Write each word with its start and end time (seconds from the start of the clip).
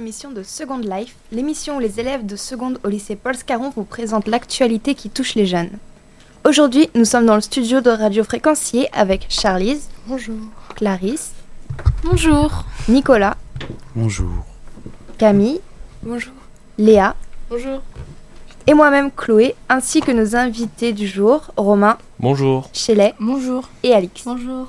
l'émission 0.00 0.30
de 0.30 0.42
Second 0.42 0.78
Life, 0.78 1.14
l'émission 1.30 1.76
où 1.76 1.78
les 1.78 2.00
élèves 2.00 2.24
de 2.24 2.34
seconde 2.34 2.80
au 2.84 2.88
lycée 2.88 3.16
Paul 3.16 3.36
Scarron 3.36 3.70
vous 3.76 3.84
présentent 3.84 4.28
l'actualité 4.28 4.94
qui 4.94 5.10
touche 5.10 5.34
les 5.34 5.44
jeunes. 5.44 5.72
Aujourd'hui, 6.48 6.88
nous 6.94 7.04
sommes 7.04 7.26
dans 7.26 7.34
le 7.34 7.42
studio 7.42 7.82
de 7.82 7.90
Radio 7.90 8.24
Fréquencier 8.24 8.88
avec 8.94 9.26
Charlize. 9.28 9.90
Bonjour. 10.06 10.38
Clarisse. 10.74 11.32
Bonjour. 12.02 12.64
Nicolas. 12.88 13.36
Bonjour. 13.94 14.46
Camille. 15.18 15.60
Bonjour. 16.02 16.32
Léa. 16.78 17.14
Bonjour. 17.50 17.82
Et 18.66 18.72
moi-même 18.72 19.10
Chloé, 19.10 19.54
ainsi 19.68 20.00
que 20.00 20.12
nos 20.12 20.34
invités 20.34 20.94
du 20.94 21.06
jour, 21.06 21.50
Romain. 21.58 21.98
Bonjour. 22.18 22.70
Shelley. 22.72 23.12
Bonjour. 23.20 23.68
Et 23.82 23.92
Alix. 23.92 24.24
Bonjour. 24.24 24.68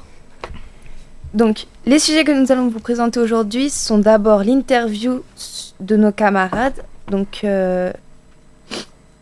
Donc, 1.33 1.67
les 1.85 1.99
sujets 1.99 2.23
que 2.23 2.31
nous 2.31 2.51
allons 2.51 2.67
vous 2.67 2.79
présenter 2.79 3.19
aujourd'hui 3.19 3.69
sont 3.69 3.97
d'abord 3.97 4.43
l'interview 4.43 5.21
de 5.79 5.95
nos 5.95 6.11
camarades. 6.11 6.83
Donc, 7.09 7.41
euh, 7.43 7.91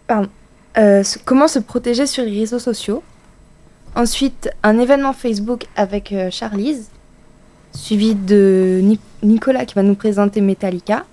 pardon. 0.08 0.30
Euh, 0.78 1.04
comment 1.26 1.48
se 1.48 1.60
protéger 1.60 2.08
sur 2.08 2.24
les 2.24 2.40
réseaux 2.40 2.60
sociaux. 2.60 3.04
Ensuite, 3.96 4.50
un 4.64 4.80
événement 4.80 5.14
Facebook 5.14 5.66
avec 5.76 6.12
euh, 6.12 6.30
Charlize, 6.32 6.90
suivi 7.74 8.16
de 8.16 8.82
Nicolas 9.24 9.66
qui 9.66 9.76
va 9.76 9.84
nous 9.84 9.96
présenter 9.96 10.42
Metallica. 10.42 11.06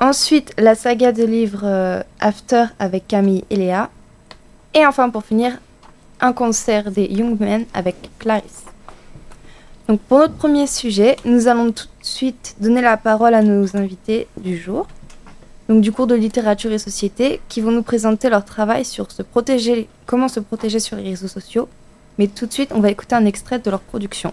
Ensuite, 0.00 0.52
la 0.58 0.74
saga 0.74 1.12
de 1.12 1.24
livres 1.24 2.04
After 2.20 2.64
avec 2.78 3.06
Camille 3.06 3.44
et 3.50 3.56
Léa. 3.56 3.90
Et 4.74 4.84
enfin, 4.84 5.08
pour 5.08 5.24
finir, 5.24 5.58
un 6.20 6.32
concert 6.32 6.90
des 6.90 7.04
Young 7.04 7.38
Men 7.38 7.64
avec 7.74 7.96
Clarisse. 8.18 8.63
Donc 9.88 10.00
pour 10.00 10.18
notre 10.18 10.34
premier 10.34 10.66
sujet, 10.66 11.16
nous 11.26 11.46
allons 11.46 11.70
tout 11.70 11.86
de 11.86 12.06
suite 12.06 12.56
donner 12.58 12.80
la 12.80 12.96
parole 12.96 13.34
à 13.34 13.42
nos 13.42 13.76
invités 13.76 14.26
du 14.38 14.56
jour, 14.56 14.86
donc 15.68 15.82
du 15.82 15.92
cours 15.92 16.06
de 16.06 16.14
littérature 16.14 16.72
et 16.72 16.78
société, 16.78 17.40
qui 17.50 17.60
vont 17.60 17.70
nous 17.70 17.82
présenter 17.82 18.30
leur 18.30 18.46
travail 18.46 18.86
sur 18.86 19.12
se 19.12 19.22
protéger, 19.22 19.88
comment 20.06 20.28
se 20.28 20.40
protéger 20.40 20.80
sur 20.80 20.96
les 20.96 21.02
réseaux 21.02 21.28
sociaux. 21.28 21.68
Mais 22.18 22.28
tout 22.28 22.46
de 22.46 22.52
suite, 22.52 22.70
on 22.74 22.80
va 22.80 22.90
écouter 22.90 23.14
un 23.14 23.26
extrait 23.26 23.58
de 23.58 23.70
leur 23.70 23.80
production. 23.80 24.32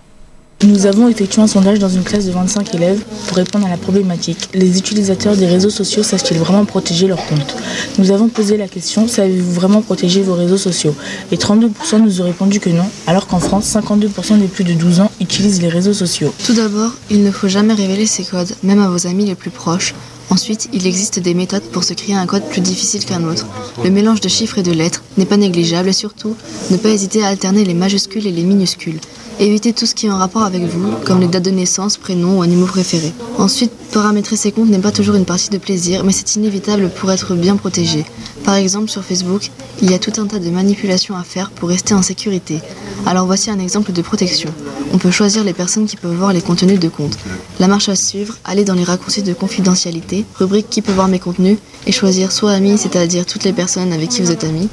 Nous 0.64 0.86
avons 0.86 1.08
effectué 1.08 1.42
un 1.42 1.48
sondage 1.48 1.80
dans 1.80 1.90
une 1.90 2.04
classe 2.04 2.28
de 2.28 2.32
25 2.32 2.76
élèves 2.76 3.04
pour 3.28 3.38
répondre 3.38 3.66
à 3.66 3.70
la 3.70 3.78
problématique. 3.78 4.48
Les 4.54 4.78
utilisateurs 4.78 5.36
des 5.36 5.48
réseaux 5.48 5.72
sociaux 5.72 6.04
savent-ils 6.04 6.38
vraiment 6.38 6.66
protéger 6.66 7.08
leur 7.08 7.26
compte 7.26 7.56
Nous 7.98 8.12
avons 8.12 8.28
posé 8.28 8.58
la 8.58 8.68
question 8.68 9.08
savez-vous 9.08 9.54
vraiment 9.54 9.82
protéger 9.82 10.22
vos 10.22 10.36
réseaux 10.36 10.58
sociaux? 10.58 10.94
Et 11.32 11.38
32% 11.38 12.04
nous 12.04 12.22
ont 12.22 12.26
répondu 12.26 12.60
que 12.60 12.70
non, 12.70 12.86
alors 13.08 13.26
qu'en 13.26 13.40
France, 13.40 13.76
52% 13.76 14.38
des 14.38 14.46
plus 14.46 14.64
de 14.64 14.74
12 14.74 15.00
ans 15.00 15.12
utilisent 15.20 15.64
les 15.64 15.68
réseaux 15.68 15.94
sociaux. 15.94 16.32
Tout 16.46 16.54
d'abord, 16.54 16.92
il 17.10 17.24
ne 17.24 17.32
faut 17.32 17.48
jamais 17.48 17.74
révéler 17.74 18.06
ses 18.06 18.24
codes, 18.24 18.54
même 18.62 18.82
à 18.82 18.88
vos 18.88 19.08
amis 19.08 19.26
les 19.26 19.36
plus 19.36 19.50
proches. 19.50 19.96
Ensuite, 20.30 20.70
il 20.74 20.86
existe 20.86 21.20
des 21.20 21.34
méthodes 21.34 21.64
pour 21.72 21.84
se 21.84 21.94
créer 21.94 22.16
un 22.16 22.28
code 22.28 22.48
plus 22.48 22.62
difficile 22.62 23.04
qu'un 23.04 23.24
autre. 23.24 23.48
Le 23.84 23.90
mélange 23.90 24.22
de 24.22 24.30
chiffres 24.30 24.60
et 24.60 24.64
de 24.64 24.72
lettres 24.72 25.02
n'est 25.18 25.26
pas 25.26 25.38
négligeable 25.38 25.90
et 25.90 25.94
surtout, 25.94 26.36
ne 26.70 26.78
pas 26.78 26.90
hésiter 26.90 27.24
à 27.24 27.30
alterner 27.30 27.66
les 27.66 27.74
majuscules 27.74 28.28
et 28.28 28.32
les 28.32 28.44
minuscules. 28.44 29.00
Évitez 29.40 29.74
tout 29.74 29.86
ce 29.86 29.96
qui 29.96 30.06
est 30.06 30.10
en 30.10 30.18
rapport 30.18 30.44
avec 30.44 30.64
vous, 30.64 30.92
comme 31.06 31.20
les 31.20 31.28
dates 31.28 31.44
de 31.44 31.52
naissance, 31.52 31.98
prénoms 31.98 32.40
ou 32.40 32.42
animaux 32.42 32.68
préférés. 32.68 33.14
Ensuite, 33.38 33.72
paramétrer 33.92 34.36
ses 34.36 34.52
comptes 34.52 34.70
n'est 34.70 34.80
pas 34.80 34.92
toujours 34.92 35.16
une 35.16 35.26
partie 35.26 35.50
de 35.50 35.58
plaisir, 35.58 36.04
mais 36.04 36.12
c'est 36.12 36.36
inévitable 36.36 36.90
pour 36.90 37.12
être 37.12 37.34
bien 37.36 37.56
protégé. 37.56 38.06
Par 38.44 38.56
exemple, 38.56 38.90
sur 38.90 39.04
Facebook, 39.04 39.50
il 39.82 39.90
y 39.90 39.94
a 39.94 40.00
tout 40.00 40.22
un 40.22 40.28
tas 40.28 40.40
de 40.40 40.50
manipulations 40.50 41.16
à 41.16 41.24
faire 41.24 41.50
pour 41.52 41.70
rester 41.70 41.94
en 41.94 42.02
sécurité. 42.02 42.60
Alors 43.06 43.26
voici 43.26 43.50
un 43.50 43.60
exemple 43.60 43.94
de 43.94 44.02
protection. 44.02 44.54
On 44.94 44.98
peut 44.98 45.12
choisir 45.12 45.44
les 45.44 45.54
personnes 45.54 45.88
qui 45.88 45.98
peuvent 45.98 46.16
voir 46.16 46.34
les 46.34 46.42
contenus 46.42 46.80
de 46.80 46.90
compte. 46.90 47.18
La 47.60 47.68
marche 47.68 47.90
à 47.90 47.96
suivre, 47.96 48.38
aller 48.44 48.64
dans 48.64 48.76
les 48.76 48.84
raccourcis 48.84 49.24
de 49.24 49.34
confidentialité, 49.34 50.26
rubrique 50.36 50.70
qui 50.70 50.82
peut 50.82 50.92
voir 50.92 51.08
mes 51.08 51.20
contenus, 51.20 51.58
et 51.88 51.92
choisir 51.92 52.32
soit 52.32 52.52
ami, 52.52 52.78
c'est-à-dire 52.78 53.26
toutes 53.26 53.44
les 53.44 53.54
personnes 53.54 53.92
avec 53.92 54.10
qui 54.10 54.22
vous 54.22 54.32
êtes 54.32 54.44
ami, 54.44 54.70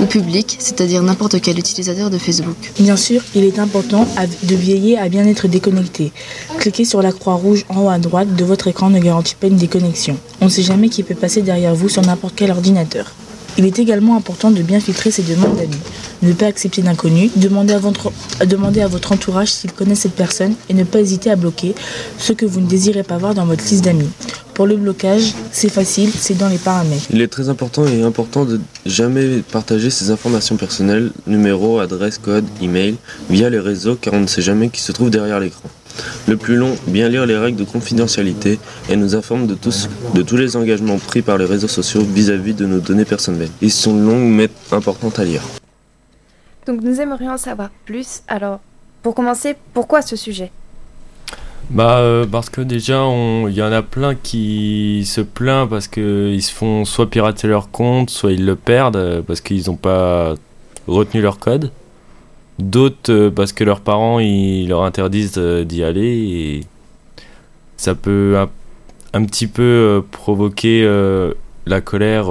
ou 0.00 0.06
public, 0.06 0.56
c'est-à-dire 0.58 1.02
n'importe 1.02 1.40
quel 1.40 1.58
utilisateur 1.58 2.10
de 2.10 2.18
Facebook. 2.18 2.56
Bien 2.78 2.96
sûr, 2.96 3.22
il 3.34 3.44
est 3.44 3.58
important 3.58 3.99
de 4.42 4.54
veiller 4.54 4.98
à 4.98 5.08
bien 5.08 5.26
être 5.26 5.48
déconnecté. 5.48 6.12
Cliquez 6.58 6.84
sur 6.84 7.02
la 7.02 7.12
croix 7.12 7.34
rouge 7.34 7.64
en 7.68 7.84
haut 7.84 7.90
à 7.90 7.98
droite 7.98 8.34
de 8.34 8.44
votre 8.44 8.68
écran 8.68 8.90
ne 8.90 8.98
garantit 8.98 9.34
pas 9.34 9.46
une 9.46 9.56
déconnexion. 9.56 10.16
On 10.40 10.46
ne 10.46 10.50
sait 10.50 10.62
jamais 10.62 10.88
qui 10.88 11.02
peut 11.02 11.14
passer 11.14 11.42
derrière 11.42 11.74
vous 11.74 11.88
sur 11.88 12.02
n'importe 12.02 12.34
quel 12.36 12.50
ordinateur. 12.50 13.12
Il 13.58 13.66
est 13.66 13.78
également 13.78 14.16
important 14.16 14.50
de 14.50 14.62
bien 14.62 14.80
filtrer 14.80 15.10
ses 15.10 15.22
demandes 15.22 15.56
d'amis. 15.56 15.76
Ne 16.22 16.32
pas 16.32 16.46
accepter 16.46 16.82
d'inconnus, 16.82 17.30
demander 17.36 17.72
à, 17.72 17.78
votre, 17.78 19.12
entourage 19.12 19.52
s'il 19.52 19.72
connaît 19.72 19.94
cette 19.94 20.14
personne 20.14 20.54
et 20.68 20.74
ne 20.74 20.84
pas 20.84 21.00
hésiter 21.00 21.30
à 21.30 21.36
bloquer 21.36 21.74
ce 22.18 22.32
que 22.32 22.46
vous 22.46 22.60
ne 22.60 22.66
désirez 22.66 23.02
pas 23.02 23.18
voir 23.18 23.34
dans 23.34 23.46
votre 23.46 23.64
liste 23.64 23.84
d'amis. 23.84 24.08
Pour 24.54 24.66
le 24.66 24.76
blocage, 24.76 25.32
c'est 25.52 25.70
facile, 25.70 26.10
c'est 26.14 26.36
dans 26.36 26.48
les 26.48 26.58
paramètres. 26.58 27.06
Il 27.10 27.22
est 27.22 27.28
très 27.28 27.48
important 27.48 27.86
et 27.86 28.02
important 28.02 28.44
de 28.44 28.60
jamais 28.84 29.38
partager 29.50 29.88
ses 29.88 30.10
informations 30.10 30.56
personnelles, 30.56 31.12
numéro, 31.26 31.78
adresse, 31.78 32.18
code, 32.18 32.44
email, 32.60 32.96
via 33.30 33.48
les 33.48 33.60
réseaux 33.60 33.96
car 33.96 34.12
on 34.14 34.20
ne 34.20 34.26
sait 34.26 34.42
jamais 34.42 34.68
qui 34.68 34.80
se 34.82 34.92
trouve 34.92 35.10
derrière 35.10 35.40
l'écran. 35.40 35.70
Le 36.28 36.36
plus 36.36 36.56
long, 36.56 36.76
bien 36.86 37.08
lire 37.08 37.26
les 37.26 37.36
règles 37.36 37.58
de 37.58 37.64
confidentialité 37.64 38.58
et 38.88 38.96
nous 38.96 39.14
informe 39.14 39.46
de 39.46 39.54
tous, 39.54 39.88
de 40.14 40.22
tous 40.22 40.36
les 40.36 40.56
engagements 40.56 40.98
pris 40.98 41.22
par 41.22 41.38
les 41.38 41.44
réseaux 41.44 41.68
sociaux 41.68 42.02
vis-à-vis 42.02 42.54
de 42.54 42.66
nos 42.66 42.80
données 42.80 43.04
personnelles. 43.04 43.50
Ils 43.60 43.72
sont 43.72 43.96
longs 43.96 44.28
mais 44.28 44.48
importants 44.72 45.12
à 45.16 45.24
lire. 45.24 45.42
Donc 46.66 46.82
nous 46.82 47.00
aimerions 47.00 47.32
en 47.32 47.38
savoir 47.38 47.70
plus. 47.84 48.22
Alors, 48.28 48.60
pour 49.02 49.14
commencer, 49.14 49.56
pourquoi 49.72 50.02
ce 50.02 50.16
sujet? 50.16 50.52
Bah 51.70 51.98
euh, 51.98 52.26
parce 52.26 52.50
que 52.50 52.60
déjà 52.62 53.04
il 53.46 53.54
y 53.54 53.62
en 53.62 53.70
a 53.70 53.82
plein 53.82 54.16
qui 54.16 55.04
se 55.06 55.20
plaignent 55.20 55.68
parce 55.68 55.86
qu'ils 55.86 56.42
se 56.42 56.52
font 56.52 56.84
soit 56.84 57.08
pirater 57.08 57.46
leur 57.46 57.70
compte, 57.70 58.10
soit 58.10 58.32
ils 58.32 58.44
le 58.44 58.56
perdent 58.56 58.96
euh, 58.96 59.22
parce 59.22 59.40
qu'ils 59.40 59.68
n'ont 59.68 59.76
pas 59.76 60.34
retenu 60.88 61.22
leur 61.22 61.38
code. 61.38 61.70
D'autres 62.60 63.10
euh, 63.10 63.30
parce 63.30 63.52
que 63.52 63.64
leurs 63.64 63.80
parents 63.80 64.18
ils 64.18 64.68
leur 64.68 64.82
interdisent 64.82 65.34
euh, 65.38 65.64
d'y 65.64 65.82
aller 65.82 66.06
et 66.06 66.60
ça 67.78 67.94
peut 67.94 68.36
un, 69.14 69.24
petit 69.24 69.46
peu 69.46 69.62
euh, 69.62 70.00
provoquer 70.10 70.84
la 71.66 71.80
colère 71.80 72.28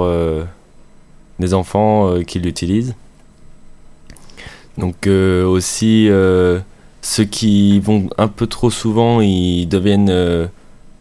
des 1.40 1.54
enfants 1.54 2.20
qui 2.22 2.38
l'utilisent. 2.38 2.94
Donc 4.78 5.08
aussi 5.08 6.08
ceux 7.02 7.24
qui 7.24 7.80
vont 7.80 8.08
un 8.16 8.28
peu 8.28 8.46
trop 8.46 8.70
souvent 8.70 9.20
ils 9.20 9.66
deviennent 9.66 10.48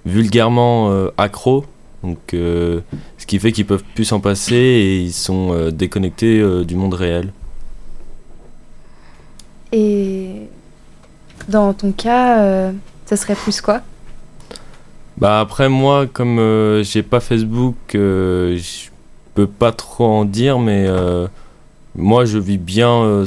vulgairement 0.05 1.09
accros. 1.17 1.65
Donc 2.03 2.17
ce 2.31 3.25
qui 3.27 3.37
fait 3.37 3.51
qu'ils 3.51 3.67
peuvent 3.67 3.83
plus 3.93 4.05
s'en 4.05 4.19
passer 4.19 4.55
et 4.55 4.99
ils 5.01 5.13
sont 5.13 5.69
déconnectés 5.69 6.43
du 6.65 6.75
monde 6.75 6.95
réel. 6.95 7.31
Et 9.71 10.47
dans 11.47 11.73
ton 11.73 11.91
cas, 11.91 12.39
euh, 12.41 12.71
ça 13.05 13.15
serait 13.17 13.35
plus 13.35 13.61
quoi? 13.61 13.81
Bah 15.17 15.39
après 15.39 15.69
moi, 15.69 16.07
comme 16.07 16.39
euh, 16.39 16.83
j'ai 16.83 17.03
pas 17.03 17.19
Facebook, 17.19 17.75
euh, 17.95 18.57
je 18.57 18.89
peux 19.35 19.47
pas 19.47 19.71
trop 19.71 20.05
en 20.05 20.25
dire, 20.25 20.59
mais 20.59 20.87
moi 21.95 22.25
je 22.25 22.37
vis 22.37 22.57
bien 22.57 23.25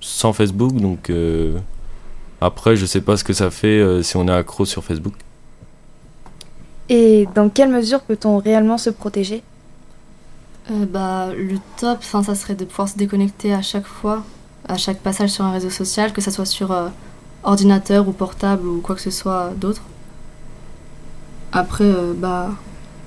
sans 0.00 0.32
Facebook, 0.32 0.74
donc 0.74 1.12
après 2.40 2.76
je 2.76 2.86
sais 2.86 3.00
pas 3.00 3.16
ce 3.16 3.24
que 3.24 3.32
ça 3.32 3.50
fait 3.50 4.02
si 4.02 4.16
on 4.16 4.28
est 4.28 4.32
accro 4.32 4.64
sur 4.64 4.84
Facebook. 4.84 5.14
Et 6.88 7.28
dans 7.34 7.48
quelle 7.50 7.68
mesure 7.70 8.00
peut-on 8.00 8.38
réellement 8.38 8.78
se 8.78 8.90
protéger? 8.90 9.42
Bah, 10.70 11.28
le 11.34 11.56
top, 11.78 12.02
ça 12.02 12.34
serait 12.34 12.54
de 12.54 12.64
pouvoir 12.64 12.88
se 12.88 12.96
déconnecter 12.96 13.52
à 13.52 13.62
chaque 13.62 13.86
fois 13.86 14.22
à 14.68 14.76
chaque 14.76 14.98
passage 14.98 15.30
sur 15.30 15.44
un 15.44 15.52
réseau 15.52 15.70
social, 15.70 16.12
que 16.12 16.20
ce 16.20 16.30
soit 16.30 16.44
sur 16.44 16.72
euh, 16.72 16.88
ordinateur 17.42 18.06
ou 18.06 18.12
portable 18.12 18.66
ou 18.66 18.80
quoi 18.80 18.94
que 18.94 19.00
ce 19.00 19.10
soit 19.10 19.52
d'autre. 19.56 19.82
Après, 21.52 21.84
euh, 21.84 22.12
bah, 22.14 22.50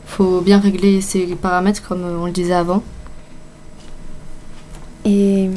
faut 0.05 0.41
bien 0.41 0.59
régler 0.59 1.01
ces 1.01 1.27
paramètres 1.35 1.87
comme 1.87 2.03
euh, 2.03 2.19
on 2.19 2.25
le 2.25 2.31
disait 2.31 2.53
avant. 2.53 2.83
Et 5.05 5.49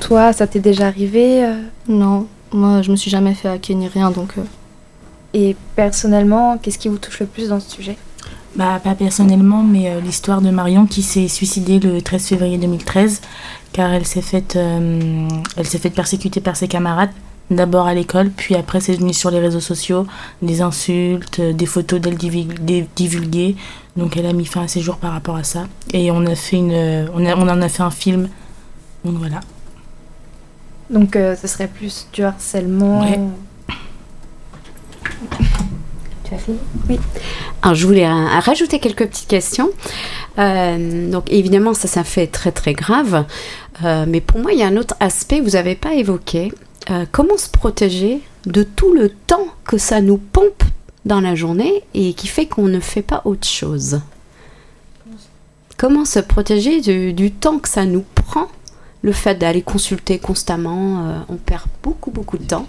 toi, 0.00 0.32
ça 0.32 0.46
t'est 0.46 0.60
déjà 0.60 0.86
arrivé 0.86 1.44
Non, 1.88 2.28
moi 2.52 2.82
je 2.82 2.90
me 2.90 2.96
suis 2.96 3.10
jamais 3.10 3.34
fait 3.34 3.48
hacker 3.48 3.76
ni 3.76 3.88
rien 3.88 4.10
donc. 4.12 4.34
Et 5.34 5.56
personnellement, 5.74 6.58
qu'est-ce 6.58 6.78
qui 6.78 6.88
vous 6.88 6.98
touche 6.98 7.20
le 7.20 7.26
plus 7.26 7.48
dans 7.48 7.58
ce 7.58 7.68
sujet? 7.70 7.96
Bah, 8.56 8.80
pas 8.82 8.94
personnellement, 8.94 9.62
mais 9.62 10.00
l'histoire 10.00 10.40
de 10.40 10.50
Marion 10.50 10.86
qui 10.86 11.02
s'est 11.02 11.28
suicidée 11.28 11.80
le 11.80 12.02
13 12.02 12.26
février 12.26 12.58
2013 12.58 13.20
car 13.72 13.92
elle 13.92 14.06
s'est 14.06 14.22
faite, 14.22 14.56
euh, 14.56 15.28
elle 15.56 15.66
s'est 15.66 15.78
faite 15.78 15.94
persécuter 15.94 16.40
par 16.40 16.56
ses 16.56 16.68
camarades. 16.68 17.10
D'abord 17.50 17.86
à 17.86 17.92
l'école, 17.92 18.30
puis 18.30 18.54
après 18.54 18.80
c'est 18.80 18.94
venu 18.94 19.12
sur 19.12 19.30
les 19.30 19.38
réseaux 19.38 19.60
sociaux, 19.60 20.06
des 20.40 20.62
insultes, 20.62 21.40
des 21.40 21.66
photos 21.66 22.00
d'elle 22.00 22.16
divulguées. 22.16 23.56
Donc 23.96 24.16
elle 24.16 24.24
a 24.24 24.32
mis 24.32 24.46
fin 24.46 24.62
à 24.62 24.68
ses 24.68 24.80
jours 24.80 24.96
par 24.96 25.12
rapport 25.12 25.36
à 25.36 25.44
ça. 25.44 25.66
Et 25.92 26.10
on 26.10 26.24
a 26.24 26.34
fait 26.34 26.56
une, 26.56 27.10
on, 27.14 27.26
on 27.26 27.48
en 27.48 27.60
a 27.60 27.68
fait 27.68 27.82
un 27.82 27.90
film. 27.90 28.30
Donc 29.04 29.16
voilà. 29.16 29.40
Donc 30.88 31.16
euh, 31.16 31.36
ce 31.36 31.46
serait 31.46 31.68
plus 31.68 32.06
du 32.12 32.22
harcèlement. 32.22 33.02
Oui. 36.88 36.98
Alors, 37.62 37.74
je 37.74 37.86
voulais 37.86 38.08
rajouter 38.08 38.78
quelques 38.78 39.06
petites 39.06 39.28
questions. 39.28 39.70
Euh, 40.38 41.10
donc, 41.10 41.30
évidemment, 41.30 41.74
ça, 41.74 41.88
ça 41.88 42.04
fait 42.04 42.26
très, 42.26 42.52
très 42.52 42.72
grave. 42.72 43.24
Euh, 43.84 44.04
mais 44.08 44.20
pour 44.20 44.40
moi, 44.40 44.52
il 44.52 44.58
y 44.58 44.62
a 44.62 44.66
un 44.66 44.76
autre 44.76 44.94
aspect 45.00 45.38
que 45.38 45.44
vous 45.44 45.50
n'avez 45.50 45.74
pas 45.74 45.94
évoqué. 45.94 46.52
Euh, 46.90 47.06
comment 47.10 47.36
se 47.36 47.50
protéger 47.50 48.20
de 48.46 48.62
tout 48.62 48.92
le 48.92 49.10
temps 49.10 49.46
que 49.64 49.78
ça 49.78 50.00
nous 50.00 50.18
pompe 50.18 50.64
dans 51.04 51.20
la 51.20 51.34
journée 51.34 51.82
et 51.94 52.14
qui 52.14 52.26
fait 52.26 52.46
qu'on 52.46 52.66
ne 52.66 52.80
fait 52.80 53.02
pas 53.02 53.22
autre 53.24 53.46
chose? 53.46 54.00
Comment 55.76 56.04
se 56.04 56.20
protéger 56.20 56.80
du, 56.80 57.32
temps 57.32 57.58
que 57.58 57.68
ça 57.68 57.84
nous 57.84 58.04
prend 58.14 58.46
Le 59.02 59.12
fait 59.12 59.34
d'aller 59.34 59.62
consulter 59.62 60.18
constamment, 60.18 61.24
on 61.28 61.36
perd 61.36 61.64
beaucoup, 61.82 62.12
beaucoup 62.12 62.38
de 62.38 62.44
temps? 62.44 62.68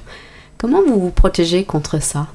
Comment 0.57 0.81
vous 0.81 0.99
vous 0.99 1.11
protégez 1.11 1.63
contre 1.63 2.01
ça? 2.01 2.27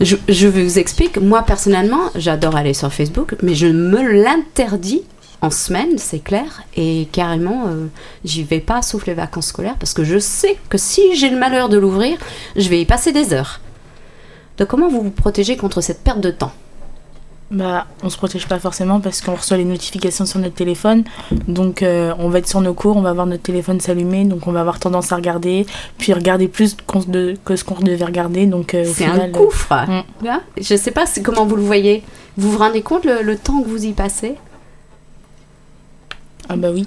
Je, 0.00 0.46
vous 0.46 0.78
explique, 0.78 1.18
moi 1.18 1.42
personnellement, 1.42 2.10
j'adore 2.14 2.56
aller 2.56 2.74
sur 2.74 2.92
Facebook, 2.92 3.34
mais 3.42 3.54
je 3.54 3.66
me 3.66 4.22
l'interdis 4.22 5.02
en 5.40 5.50
semaine, 5.50 5.98
c'est 5.98 6.18
clair, 6.18 6.62
et 6.76 7.08
carrément, 7.12 7.66
euh, 7.68 7.86
j'y 8.24 8.42
vais 8.42 8.60
pas 8.60 8.82
sauf 8.82 9.06
les 9.06 9.14
vacances 9.14 9.48
scolaires 9.48 9.76
parce 9.78 9.94
que 9.94 10.04
je 10.04 10.18
sais 10.18 10.56
que 10.68 10.78
si 10.78 11.14
j'ai 11.14 11.30
le 11.30 11.38
malheur 11.38 11.68
de 11.68 11.78
l'ouvrir, 11.78 12.18
je 12.56 12.68
vais 12.68 12.80
y 12.80 12.86
passer 12.86 13.12
des 13.12 13.32
heures. 13.32 13.60
Donc, 14.56 14.68
comment 14.68 14.88
vous 14.88 15.02
vous 15.02 15.10
protégez 15.10 15.56
contre 15.56 15.80
cette 15.80 16.02
perte 16.02 16.20
de 16.20 16.32
temps? 16.32 16.52
Bah, 17.50 17.86
on 18.02 18.10
se 18.10 18.18
protège 18.18 18.46
pas 18.46 18.58
forcément 18.58 19.00
parce 19.00 19.22
qu'on 19.22 19.34
reçoit 19.34 19.56
les 19.56 19.64
notifications 19.64 20.26
sur 20.26 20.38
notre 20.38 20.54
téléphone. 20.54 21.04
Donc, 21.46 21.82
euh, 21.82 22.12
on 22.18 22.28
va 22.28 22.40
être 22.40 22.46
sur 22.48 22.60
nos 22.60 22.74
cours, 22.74 22.98
on 22.98 23.00
va 23.00 23.14
voir 23.14 23.24
notre 23.24 23.42
téléphone 23.42 23.80
s'allumer, 23.80 24.24
donc 24.26 24.46
on 24.46 24.52
va 24.52 24.60
avoir 24.60 24.78
tendance 24.78 25.12
à 25.12 25.16
regarder, 25.16 25.64
puis 25.96 26.12
regarder 26.12 26.46
plus 26.48 26.76
de- 27.06 27.36
que 27.46 27.56
ce 27.56 27.64
qu'on 27.64 27.80
devait 27.80 28.04
regarder. 28.04 28.44
Donc, 28.44 28.74
euh, 28.74 28.84
C'est 28.86 29.06
un 29.06 29.18
euh, 29.20 29.28
gouffre. 29.28 29.72
Mm. 29.72 30.26
Là, 30.26 30.42
Je 30.60 30.76
sais 30.76 30.90
pas 30.90 31.06
c'est- 31.06 31.22
comment 31.22 31.46
vous 31.46 31.56
le 31.56 31.62
voyez. 31.62 32.02
Vous 32.36 32.50
vous 32.52 32.58
rendez 32.58 32.82
compte 32.82 33.06
le, 33.06 33.22
le 33.22 33.36
temps 33.38 33.62
que 33.62 33.68
vous 33.68 33.82
y 33.86 33.92
passez? 33.92 34.34
Ah 36.50 36.56
bah 36.56 36.68
oui. 36.72 36.86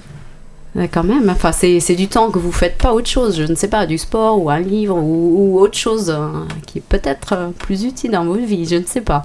Ouais, 0.75 0.87
Quand 0.87 1.03
même, 1.03 1.29
enfin, 1.29 1.51
c'est 1.51 1.79
c'est 1.81 1.95
du 1.95 2.07
temps 2.07 2.29
que 2.31 2.39
vous 2.39 2.51
faites 2.51 2.77
pas 2.77 2.93
autre 2.93 3.09
chose, 3.09 3.35
je 3.35 3.43
ne 3.43 3.55
sais 3.55 3.67
pas, 3.67 3.85
du 3.85 3.97
sport 3.97 4.41
ou 4.41 4.49
un 4.49 4.59
livre 4.59 4.95
ou, 4.95 5.55
ou 5.55 5.59
autre 5.59 5.77
chose 5.77 6.09
hein, 6.09 6.47
qui 6.65 6.77
est 6.77 6.83
peut-être 6.87 7.33
euh, 7.33 7.47
plus 7.49 7.83
utile 7.83 8.11
dans 8.11 8.23
votre 8.25 8.43
vie, 8.45 8.65
je 8.65 8.75
ne 8.75 8.85
sais 8.85 9.01
pas. 9.01 9.23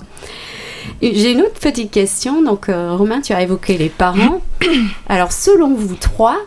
J'ai 1.02 1.32
une 1.32 1.42
autre 1.42 1.60
petite 1.60 1.90
question. 1.90 2.42
Donc, 2.42 2.68
euh, 2.68 2.94
Romain, 2.94 3.20
tu 3.20 3.32
as 3.32 3.42
évoqué 3.42 3.78
les 3.78 3.88
parents. 3.88 4.40
Alors, 5.08 5.32
selon 5.32 5.74
vous 5.74 5.94
trois, 5.94 6.38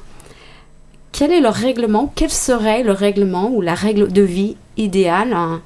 quel 1.11 1.31
est 1.31 1.41
le 1.41 1.49
règlement? 1.49 2.11
Quel 2.15 2.29
serait 2.29 2.83
le 2.83 2.91
règlement 2.91 3.49
ou 3.51 3.61
la 3.61 3.75
règle 3.75 4.11
de 4.11 4.21
vie 4.21 4.55
idéale 4.77 5.33
hein, 5.33 5.61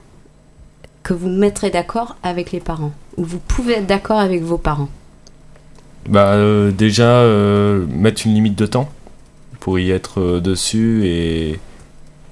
que 1.04 1.14
vous 1.14 1.30
mettrez 1.30 1.70
d'accord 1.70 2.16
avec 2.24 2.52
les 2.52 2.60
parents? 2.60 2.94
Ou 3.18 3.24
vous 3.24 3.40
pouvez 3.40 3.74
être 3.74 3.88
d'accord 3.88 4.20
avec 4.20 4.42
vos 4.42 4.58
parents? 4.58 4.90
Bah, 6.10 6.34
euh, 6.34 6.72
déjà, 6.72 7.20
euh, 7.20 7.86
mettre 7.88 8.26
une 8.26 8.34
limite 8.34 8.58
de 8.58 8.66
temps 8.66 8.90
pour 9.60 9.80
y 9.80 9.92
être 9.92 10.40
dessus 10.40 11.06
et 11.06 11.60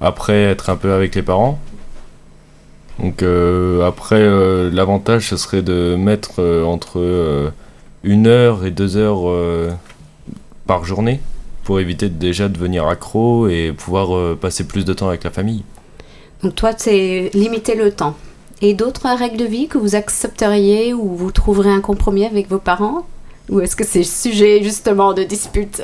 après 0.01 0.43
être 0.43 0.69
un 0.69 0.75
peu 0.75 0.91
avec 0.91 1.15
les 1.15 1.21
parents. 1.21 1.59
Donc, 3.01 3.23
euh, 3.23 3.85
après, 3.85 4.21
euh, 4.21 4.69
l'avantage 4.71 5.29
ce 5.29 5.37
serait 5.37 5.63
de 5.63 5.95
mettre 5.95 6.33
euh, 6.39 6.63
entre 6.63 6.99
euh, 6.99 7.49
une 8.03 8.27
heure 8.27 8.63
et 8.63 8.71
deux 8.71 8.95
heures 8.95 9.27
euh, 9.27 9.71
par 10.67 10.85
journée 10.85 11.19
pour 11.63 11.79
éviter 11.79 12.09
de- 12.09 12.17
déjà 12.17 12.47
de 12.47 12.53
devenir 12.53 12.87
accro 12.87 13.47
et 13.47 13.73
pouvoir 13.75 14.15
euh, 14.15 14.37
passer 14.39 14.65
plus 14.65 14.85
de 14.85 14.93
temps 14.93 15.07
avec 15.09 15.23
la 15.23 15.31
famille. 15.31 15.63
Donc 16.43 16.55
toi, 16.55 16.71
c'est 16.77 17.31
limiter 17.33 17.75
le 17.75 17.91
temps. 17.91 18.15
Et 18.61 18.75
d'autres 18.75 19.07
règles 19.17 19.37
de 19.37 19.45
vie 19.45 19.67
que 19.67 19.79
vous 19.79 19.95
accepteriez 19.95 20.93
ou 20.93 21.15
vous 21.15 21.31
trouverez 21.31 21.71
un 21.71 21.81
compromis 21.81 22.25
avec 22.25 22.49
vos 22.49 22.59
parents? 22.59 23.07
Ou 23.49 23.59
est-ce 23.61 23.75
que 23.75 23.83
c'est 23.83 24.03
sujet 24.03 24.61
justement 24.63 25.13
de 25.13 25.23
dispute? 25.23 25.81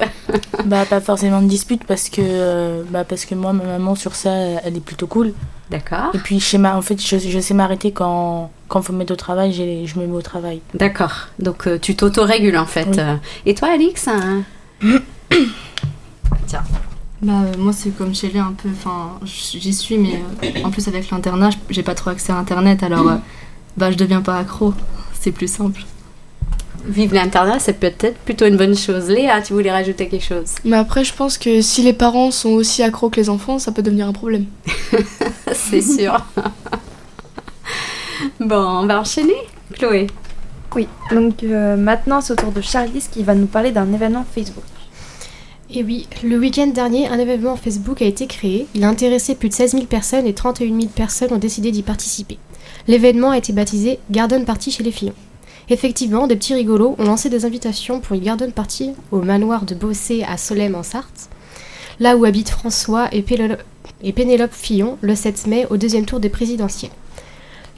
Bah, 0.66 0.86
pas 0.86 1.02
forcément 1.02 1.42
de 1.42 1.48
dispute 1.48 1.84
parce 1.86 2.10
que, 2.10 2.22
euh, 2.24 2.84
bah, 2.92 3.04
parce 3.04 3.26
que 3.26 3.34
moi, 3.34 3.54
ma 3.54 3.64
maman, 3.64 3.96
sur 3.96 4.14
ça, 4.14 4.32
elle 4.64 4.78
est 4.78 4.86
plutôt 4.86 5.08
cool. 5.08 5.34
D'accord. 5.70 6.12
Et 6.14 6.18
puis, 6.20 6.42
en 6.66 6.82
fait, 6.82 7.02
je, 7.02 7.18
je 7.18 7.40
sais 7.40 7.54
m'arrêter 7.54 7.92
quand 7.92 8.52
il 8.76 8.82
faut 8.82 8.94
me 8.94 9.00
mettre 9.00 9.14
au 9.14 9.18
travail, 9.18 9.54
je 9.54 10.00
me 10.00 10.06
mets 10.06 10.16
au 10.16 10.22
travail. 10.22 10.62
D'accord. 10.74 11.28
Donc 11.40 11.68
euh, 11.68 11.78
tu 11.80 11.96
t'auto-régules 11.96 12.58
en 12.58 12.66
fait. 12.66 12.88
Oui. 12.90 13.00
Euh, 13.00 13.16
Et 13.46 13.54
toi, 13.56 13.70
Alix 13.74 14.08
hein 14.08 14.44
Tiens. 16.48 16.64
Bah, 17.22 17.34
euh, 17.34 17.58
moi, 17.58 17.74
c'est 17.74 17.90
comme 17.98 18.14
chez 18.14 18.30
les 18.30 18.40
un 18.40 18.54
peu. 18.54 18.70
Enfin, 18.70 19.20
j'y 19.24 19.74
suis, 19.74 19.98
mais 19.98 20.22
euh, 20.44 20.64
en 20.64 20.70
plus, 20.72 20.88
avec 20.88 21.10
l'internat, 21.10 21.50
j'ai 21.70 21.84
pas 21.84 21.96
trop 21.96 22.12
accès 22.12 22.32
à 22.32 22.38
internet, 22.38 22.84
alors 22.84 23.08
euh, 23.10 23.16
bah, 23.76 23.92
je 23.92 23.98
deviens 23.98 24.22
pas 24.22 24.38
accro. 24.38 24.74
C'est 25.20 25.32
plus 25.32 25.52
simple. 25.52 25.82
Vive 26.88 27.14
l'internat, 27.14 27.60
c'est 27.60 27.74
peut-être 27.74 28.18
plutôt 28.20 28.46
une 28.46 28.56
bonne 28.56 28.76
chose. 28.76 29.10
Léa, 29.10 29.42
tu 29.42 29.52
voulais 29.52 29.72
rajouter 29.72 30.08
quelque 30.08 30.24
chose? 30.24 30.56
Mais 30.64 30.78
après, 30.78 31.04
je 31.04 31.14
pense 31.14 31.38
que 31.38 31.62
si 31.62 31.84
les 31.84 31.92
parents 31.92 32.32
sont 32.32 32.52
aussi 32.52 32.82
accros 32.82 33.10
que 33.10 33.20
les 33.20 33.30
enfants, 33.30 33.60
ça 33.60 33.74
peut 33.74 33.82
devenir 33.82 34.08
un 34.08 34.14
problème. 34.14 34.46
C'est 35.54 35.82
sûr. 35.82 36.26
bon, 38.40 38.56
on 38.56 38.86
va 38.86 39.02
enchaîner 39.02 39.36
Chloé 39.74 40.08
Oui, 40.76 40.88
donc 41.12 41.44
euh, 41.44 41.76
maintenant 41.76 42.22
c'est 42.22 42.34
au 42.34 42.36
tour 42.38 42.52
de 42.52 42.62
Charlize 42.62 43.10
qui 43.12 43.24
va 43.24 43.36
nous 43.36 43.48
parler 43.48 43.72
d'un 43.72 43.92
événement 43.92 44.26
Facebook. 44.34 44.64
Et 45.70 45.84
oui, 45.84 46.08
le 46.24 46.38
week-end 46.38 46.68
dernier, 46.68 47.10
un 47.10 47.20
événement 47.20 47.58
Facebook 47.58 48.02
a 48.02 48.06
été 48.06 48.28
créé. 48.28 48.68
Il 48.74 48.86
a 48.86 48.88
intéressé 48.88 49.36
plus 49.36 49.50
de 49.50 49.54
16 49.54 49.72
000 49.74 49.86
personnes 49.86 50.26
et 50.26 50.34
31 50.34 50.68
000 50.68 50.88
personnes 50.96 51.34
ont 51.34 51.38
décidé 51.38 51.72
d'y 51.72 51.84
participer. 51.84 52.38
L'événement 52.88 53.32
a 53.32 53.38
été 53.38 53.52
baptisé 53.52 54.00
Garden 54.10 54.46
Party 54.46 54.72
chez 54.72 54.84
les 54.84 54.92
Fillons. 54.92 55.14
Effectivement, 55.70 56.28
des 56.28 56.38
petits 56.38 56.54
rigolos 56.54 56.96
ont 56.98 57.04
lancé 57.04 57.30
des 57.30 57.44
invitations 57.44 58.00
pour 58.00 58.16
une 58.16 58.24
garden 58.24 58.52
party 58.54 58.92
au 59.12 59.22
manoir 59.22 59.66
de 59.66 59.76
Bossé 59.76 60.24
à 60.24 60.38
Solem 60.38 60.76
en 60.76 60.84
Sarthe, 60.84 61.30
là 62.00 62.16
où 62.16 62.24
habitent 62.24 62.50
François 62.50 63.10
et, 63.12 63.22
Pénélope 63.22 64.54
Fillon 64.54 64.98
le 65.02 65.14
7 65.14 65.48
mai 65.48 65.68
au 65.70 65.76
deuxième 65.76 66.06
tour 66.06 66.22
des 66.22 66.30
présidentielles. 66.30 66.92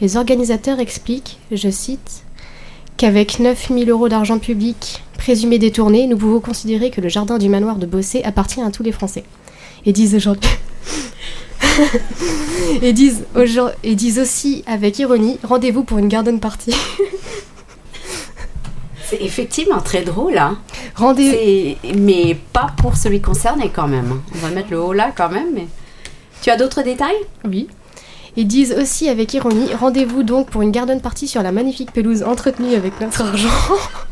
Les 0.01 0.17
organisateurs 0.17 0.79
expliquent, 0.79 1.39
je 1.51 1.69
cite, 1.69 2.23
qu'avec 2.97 3.39
9000 3.39 3.89
euros 3.89 4.07
d'argent 4.07 4.37
public 4.37 5.01
présumé 5.17 5.57
détourné, 5.57 6.05
nous 6.05 6.17
pouvons 6.17 6.39
considérer 6.39 6.91
que 6.91 7.01
le 7.01 7.09
jardin 7.09 7.39
du 7.39 7.49
manoir 7.49 7.77
de 7.77 7.87
Bossé 7.87 8.23
appartient 8.23 8.61
à 8.61 8.69
tous 8.69 8.83
les 8.83 8.91
Français. 8.91 9.23
Et 9.85 9.93
disent 9.93 10.13
aujourd'hui. 10.13 10.49
et, 12.81 12.93
disent 12.93 13.25
et 13.83 13.95
disent 13.95 14.19
aussi 14.19 14.63
avec 14.67 14.99
ironie 14.99 15.37
rendez-vous 15.43 15.83
pour 15.83 15.97
une 15.97 16.07
garden 16.07 16.39
party. 16.39 16.71
C'est 19.09 19.23
effectivement 19.23 19.81
très 19.81 20.03
drôle, 20.03 20.37
hein 20.37 20.59
Rendez 20.95 21.77
Mais 21.97 22.37
pas 22.53 22.67
pour 22.77 22.95
celui 22.95 23.21
concerné 23.21 23.71
quand 23.73 23.87
même. 23.87 24.21
On 24.35 24.37
va 24.37 24.49
mettre 24.49 24.69
le 24.69 24.79
haut 24.79 24.93
là 24.93 25.11
quand 25.15 25.29
même. 25.29 25.47
Mais... 25.55 25.67
Tu 26.43 26.51
as 26.51 26.57
d'autres 26.57 26.83
détails? 26.83 27.17
Oui. 27.43 27.67
Ils 28.35 28.45
disent 28.45 28.75
aussi 28.79 29.09
avec 29.09 29.33
ironie 29.33 29.73
rendez-vous 29.73 30.21
donc 30.21 30.51
pour 30.51 30.61
une 30.61 30.69
garden 30.69 31.01
party 31.01 31.27
sur 31.27 31.41
la 31.41 31.51
magnifique 31.51 31.91
pelouse 31.91 32.21
entretenue 32.21 32.75
avec 32.75 33.01
notre 33.01 33.23
argent. 33.23 33.49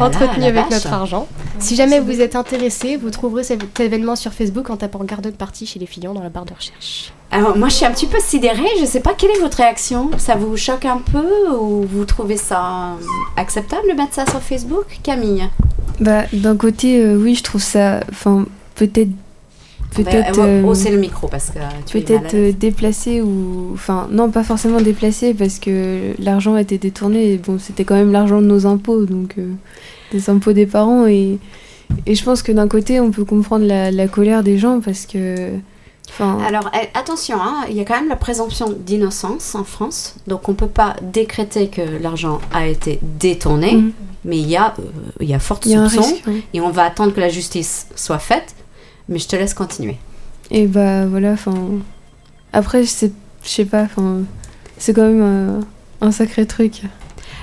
entretenue 0.00 0.40
la 0.40 0.46
avec 0.46 0.64
vache. 0.64 0.72
notre 0.72 0.92
argent. 0.92 1.28
Si 1.58 1.74
jamais 1.76 2.00
vous 2.00 2.20
êtes 2.20 2.36
intéressé, 2.36 2.96
vous 2.96 3.10
trouverez 3.10 3.44
cet 3.44 3.80
événement 3.80 4.16
sur 4.16 4.32
Facebook 4.32 4.70
en 4.70 4.76
tapant 4.76 5.02
garden 5.04 5.32
party 5.32 5.66
chez 5.66 5.78
les 5.78 5.86
Fillons 5.86 6.14
dans 6.14 6.22
la 6.22 6.28
barre 6.28 6.44
de 6.44 6.54
recherche. 6.54 7.12
Alors 7.30 7.56
moi 7.56 7.68
je 7.68 7.74
suis 7.74 7.84
un 7.84 7.90
petit 7.90 8.06
peu 8.06 8.18
sidérée, 8.20 8.68
je 8.80 8.84
sais 8.84 9.00
pas 9.00 9.14
quelle 9.14 9.30
est 9.30 9.40
votre 9.40 9.56
réaction. 9.56 10.10
Ça 10.18 10.36
vous 10.36 10.56
choque 10.56 10.84
un 10.84 10.98
peu 10.98 11.50
ou 11.58 11.86
vous 11.90 12.04
trouvez 12.04 12.36
ça 12.36 12.60
euh, 12.60 13.04
acceptable 13.36 13.88
de 13.90 13.94
mettre 13.94 14.14
ça 14.14 14.26
sur 14.26 14.40
Facebook 14.40 14.98
Camille? 15.02 15.48
Bah, 16.00 16.24
d'un 16.32 16.56
côté, 16.56 17.00
euh, 17.00 17.16
oui, 17.16 17.34
je 17.34 17.42
trouve 17.42 17.62
ça. 17.62 18.00
Enfin, 18.10 18.44
peut-être. 18.74 19.10
Peut-être. 19.96 20.36
Bah, 20.36 20.44
euh, 20.44 20.62
hausser 20.62 20.90
le 20.90 20.98
micro 20.98 21.28
parce 21.28 21.50
que 21.50 21.58
tu 21.86 21.98
es 21.98 22.00
mal 22.00 22.16
à 22.16 22.20
Peut-être 22.20 22.34
euh, 22.34 22.52
déplacé 22.52 23.20
ou. 23.22 23.70
Enfin, 23.74 24.08
non, 24.10 24.30
pas 24.30 24.44
forcément 24.44 24.80
déplacé 24.80 25.34
parce 25.34 25.58
que 25.58 26.12
l'argent 26.18 26.54
a 26.54 26.60
été 26.60 26.78
détourné. 26.78 27.32
Et 27.32 27.38
bon, 27.38 27.58
c'était 27.58 27.84
quand 27.84 27.94
même 27.96 28.12
l'argent 28.12 28.40
de 28.40 28.46
nos 28.46 28.66
impôts, 28.66 29.04
donc 29.06 29.34
euh, 29.38 29.52
des 30.12 30.28
impôts 30.30 30.52
des 30.52 30.66
parents. 30.66 31.06
Et, 31.06 31.38
et 32.06 32.14
je 32.14 32.24
pense 32.24 32.42
que 32.42 32.52
d'un 32.52 32.68
côté, 32.68 33.00
on 33.00 33.10
peut 33.10 33.24
comprendre 33.24 33.64
la, 33.66 33.90
la 33.90 34.08
colère 34.08 34.42
des 34.42 34.58
gens 34.58 34.80
parce 34.80 35.06
que. 35.06 35.50
Enfin, 36.08 36.38
Alors 36.46 36.70
eh, 36.72 36.86
attention, 36.96 37.36
hein, 37.40 37.64
il 37.68 37.74
y 37.76 37.80
a 37.80 37.84
quand 37.84 37.98
même 37.98 38.08
la 38.08 38.14
présomption 38.14 38.66
d'innocence 38.86 39.56
en 39.56 39.64
France, 39.64 40.14
donc 40.28 40.48
on 40.48 40.54
peut 40.54 40.68
pas 40.68 40.94
décréter 41.02 41.66
que 41.66 41.82
l'argent 42.00 42.40
a 42.52 42.68
été 42.68 43.00
détourné, 43.02 43.72
Mhm. 43.72 43.92
mais 44.24 44.38
il 44.38 44.48
y 44.48 44.56
a, 44.56 44.72
euh, 44.78 44.82
il 45.20 45.28
y 45.28 45.34
a 45.34 45.40
forte 45.40 45.64
soupçon 45.64 46.02
risque. 46.02 46.22
oui. 46.28 46.44
et 46.54 46.60
on 46.60 46.70
va 46.70 46.84
attendre 46.84 47.12
que 47.12 47.18
la 47.20 47.28
justice 47.28 47.88
soit 47.96 48.20
faite. 48.20 48.54
Mais 49.08 49.18
je 49.18 49.28
te 49.28 49.36
laisse 49.36 49.54
continuer. 49.54 49.96
Et 50.50 50.66
bah 50.66 51.06
voilà, 51.06 51.32
enfin. 51.32 51.54
Après, 52.52 52.84
c'est- 52.86 53.12
je 53.42 53.48
sais 53.48 53.64
pas, 53.64 53.82
enfin. 53.82 54.20
C'est 54.78 54.92
quand 54.92 55.02
même 55.06 55.22
euh, 55.22 55.60
un 56.00 56.12
sacré 56.12 56.46
truc. 56.46 56.82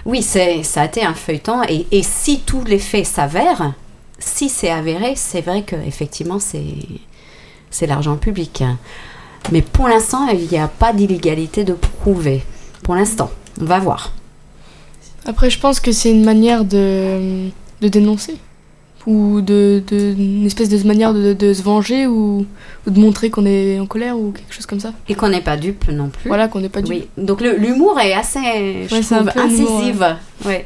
Oui, 0.05 0.22
c'est, 0.22 0.63
ça 0.63 0.82
a 0.82 0.86
été 0.86 1.03
un 1.03 1.13
feuilleton. 1.13 1.63
Et, 1.67 1.88
et 1.91 2.03
si 2.03 2.41
tous 2.41 2.63
les 2.65 2.79
faits 2.79 3.05
s'avèrent, 3.05 3.74
si 4.20 4.50
c'est 4.50 4.70
avéré, 4.70 5.13
c'est 5.15 5.41
vrai 5.41 5.63
que 5.63 5.75
effectivement 5.88 6.39
c'est, 6.39 6.63
c'est 7.72 7.88
l'argent 7.88 8.17
public. 8.17 8.63
Mais 9.51 9.62
pour 9.62 9.88
l'instant, 9.88 10.27
il 10.27 10.48
n'y 10.48 10.58
a 10.58 10.67
pas 10.67 10.93
d'illégalité 10.93 11.63
de 11.63 11.74
prouver. 11.74 12.43
Pour 12.84 12.96
l'instant, 12.96 13.32
on 13.60 13.65
va 13.65 13.79
voir. 13.79 14.12
Après, 15.25 15.50
je 15.50 15.60
pense 15.60 15.79
que 15.79 15.91
c'est 15.91 16.12
une 16.12 16.24
manière 16.25 16.65
de, 16.65 17.50
de 17.82 17.88
dénoncer. 17.88 18.36
Ou 19.05 19.41
de, 19.41 19.83
de- 19.88 20.13
une 20.17 20.45
espèce 20.45 20.69
de 20.69 20.88
manière 20.88 21.13
de, 21.13 21.33
de 21.33 21.53
se 21.53 21.62
venger 21.62 22.07
ou, 22.07 22.45
ou 22.88 22.89
de 22.89 23.00
montrer 23.00 23.29
qu'on 23.29 23.45
est 23.45 23.79
en 23.79 23.86
colère 23.86 24.17
ou 24.17 24.31
quelque 24.31 24.53
chose 24.53 24.65
comme 24.65 24.79
ça. 24.79 24.93
Et 25.10 25.15
qu'on 25.15 25.29
n'est 25.29 25.41
pas 25.41 25.57
dupe 25.57 25.89
non 25.89 26.10
plus. 26.10 26.29
Voilà, 26.29 26.48
qu'on 26.48 26.62
n'est 26.62 26.69
pas 26.69 26.81
du 26.81 26.91
Oui, 26.91 27.07
donc 27.17 27.41
l'humour 27.41 28.00
est 28.00 28.13
assez, 28.13 28.39
Ouais, 28.39 29.01
trouve, 29.01 29.29
incisive. 29.36 30.15
Ouais. 30.45 30.65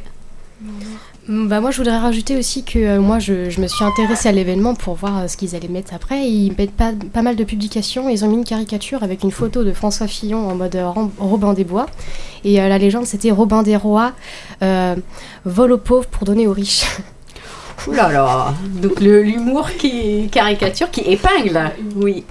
Mm, 1.28 1.48
Bah 1.48 1.60
moi 1.62 1.72
je 1.72 1.78
voudrais 1.78 1.98
rajouter 1.98 2.38
aussi 2.38 2.64
que 2.64 2.80
euh, 2.80 3.02
moi 3.02 3.20
je, 3.20 3.50
je 3.50 3.60
me 3.60 3.68
suis 3.68 3.84
intéressée 3.84 4.30
à 4.30 4.32
l'événement 4.32 4.76
pour 4.76 4.94
voir 4.96 5.18
euh, 5.20 5.28
ce 5.28 5.36
qu'ils 5.36 5.56
allaient 5.56 5.68
mettre 5.68 5.94
après. 5.94 6.30
Ils 6.30 6.54
mettent 6.58 6.72
pas, 6.72 6.92
pas 7.14 7.22
mal 7.22 7.36
de 7.36 7.44
publications. 7.44 8.08
Ils 8.08 8.24
ont 8.24 8.30
mis 8.30 8.36
une 8.38 8.46
caricature 8.46 9.04
avec 9.04 9.24
une 9.24 9.32
photo 9.32 9.64
de 9.64 9.74
François 9.74 10.08
Fillon 10.08 10.48
en 10.50 10.56
mode 10.56 10.76
euh, 10.76 10.90
Robin 11.20 11.54
des 11.54 11.64
Bois. 11.66 11.88
Et 12.44 12.62
euh, 12.62 12.70
la 12.70 12.78
légende 12.78 13.06
c'était 13.06 13.32
Robin 13.32 13.62
des 13.64 13.76
Rois 13.76 14.14
euh, 14.62 14.96
vole 15.44 15.74
aux 15.74 15.78
pauvres 15.80 16.08
pour 16.08 16.24
donner 16.26 16.48
aux 16.48 16.54
riches. 16.54 16.86
Ouh 17.88 17.92
là 17.92 18.12
là. 18.12 18.54
Donc 18.82 19.00
le- 19.00 19.22
l'humour 19.22 19.70
qui 19.78 20.30
caricature, 20.32 20.90
qui 20.90 21.02
épingle. 21.02 21.72
Oui. 21.96 22.24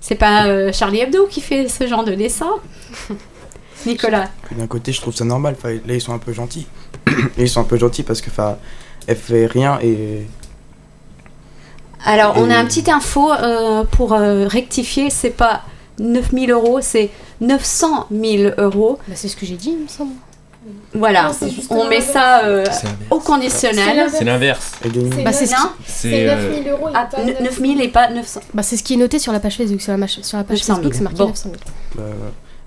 C'est 0.00 0.14
pas 0.14 0.46
euh, 0.46 0.72
Charlie 0.72 1.00
Hebdo 1.00 1.26
qui 1.26 1.40
fait 1.40 1.68
ce 1.68 1.86
genre 1.86 2.04
de 2.04 2.14
dessin? 2.14 2.50
Nicolas. 3.86 4.28
D'un 4.52 4.66
côté, 4.66 4.92
je 4.92 5.00
trouve 5.00 5.14
ça 5.14 5.24
normal. 5.24 5.54
Enfin, 5.58 5.74
là, 5.86 5.94
ils 5.94 6.00
sont 6.00 6.12
un 6.14 6.18
peu 6.18 6.32
gentils. 6.32 6.66
Ils 7.38 7.48
sont 7.48 7.60
un 7.60 7.64
peu 7.64 7.76
gentils 7.78 8.02
parce 8.02 8.20
que, 8.20 8.30
enfin, 8.30 8.56
elle 9.06 9.16
fait 9.16 9.46
rien 9.46 9.78
et. 9.80 10.26
Alors, 12.04 12.34
on 12.36 12.50
a 12.50 12.56
un 12.56 12.64
petit 12.64 12.90
info 12.90 13.32
euh, 13.32 13.84
pour 13.84 14.12
euh, 14.12 14.46
rectifier, 14.48 15.10
c'est 15.10 15.30
pas 15.30 15.62
9000 15.98 16.50
euros, 16.52 16.78
c'est 16.80 17.10
900 17.40 18.06
000 18.10 18.54
euros. 18.58 18.98
Bah, 19.08 19.14
c'est 19.16 19.28
ce 19.28 19.36
que 19.36 19.44
j'ai 19.46 19.56
dit, 19.56 19.70
il 19.76 19.84
me 19.84 19.88
semble. 19.88 20.12
Voilà, 20.94 21.24
Non, 21.28 21.34
c'est 21.38 21.50
on 21.70 21.88
met 21.88 22.00
ça 22.00 22.44
euh, 22.44 22.64
C'est 22.72 22.88
au 23.10 23.18
conditionnel. 23.20 24.06
C'est 24.10 24.24
l'inverse. 24.24 24.72
Bah, 25.24 25.32
c'est 25.32 25.46
ce 25.46 25.54
qui- 25.54 25.60
Non 25.62 25.68
C'est 25.86 26.28
euh, 26.28 26.72
euros. 26.72 26.88
Ah, 26.94 27.08
9000 27.40 27.80
et 27.82 27.88
pas 27.88 28.10
900. 28.10 28.40
Bah, 28.54 28.62
c'est 28.62 28.76
ce 28.76 28.82
qui 28.82 28.94
est 28.94 28.96
noté 28.96 29.18
sur 29.18 29.32
la 29.32 29.40
page 29.40 29.56
Facebook. 29.56 29.80
Sur 29.80 29.92
la, 29.92 29.98
mach- 29.98 30.22
sur 30.22 30.38
la 30.38 30.44
page 30.44 30.58
900 30.60 30.66
000. 30.66 30.76
Facebook, 30.76 30.94
c'est 30.94 31.02
marqué 31.02 31.18
Bon. 31.18 31.28
900 31.28 31.50
000. 31.50 31.56
bah, 31.96 32.02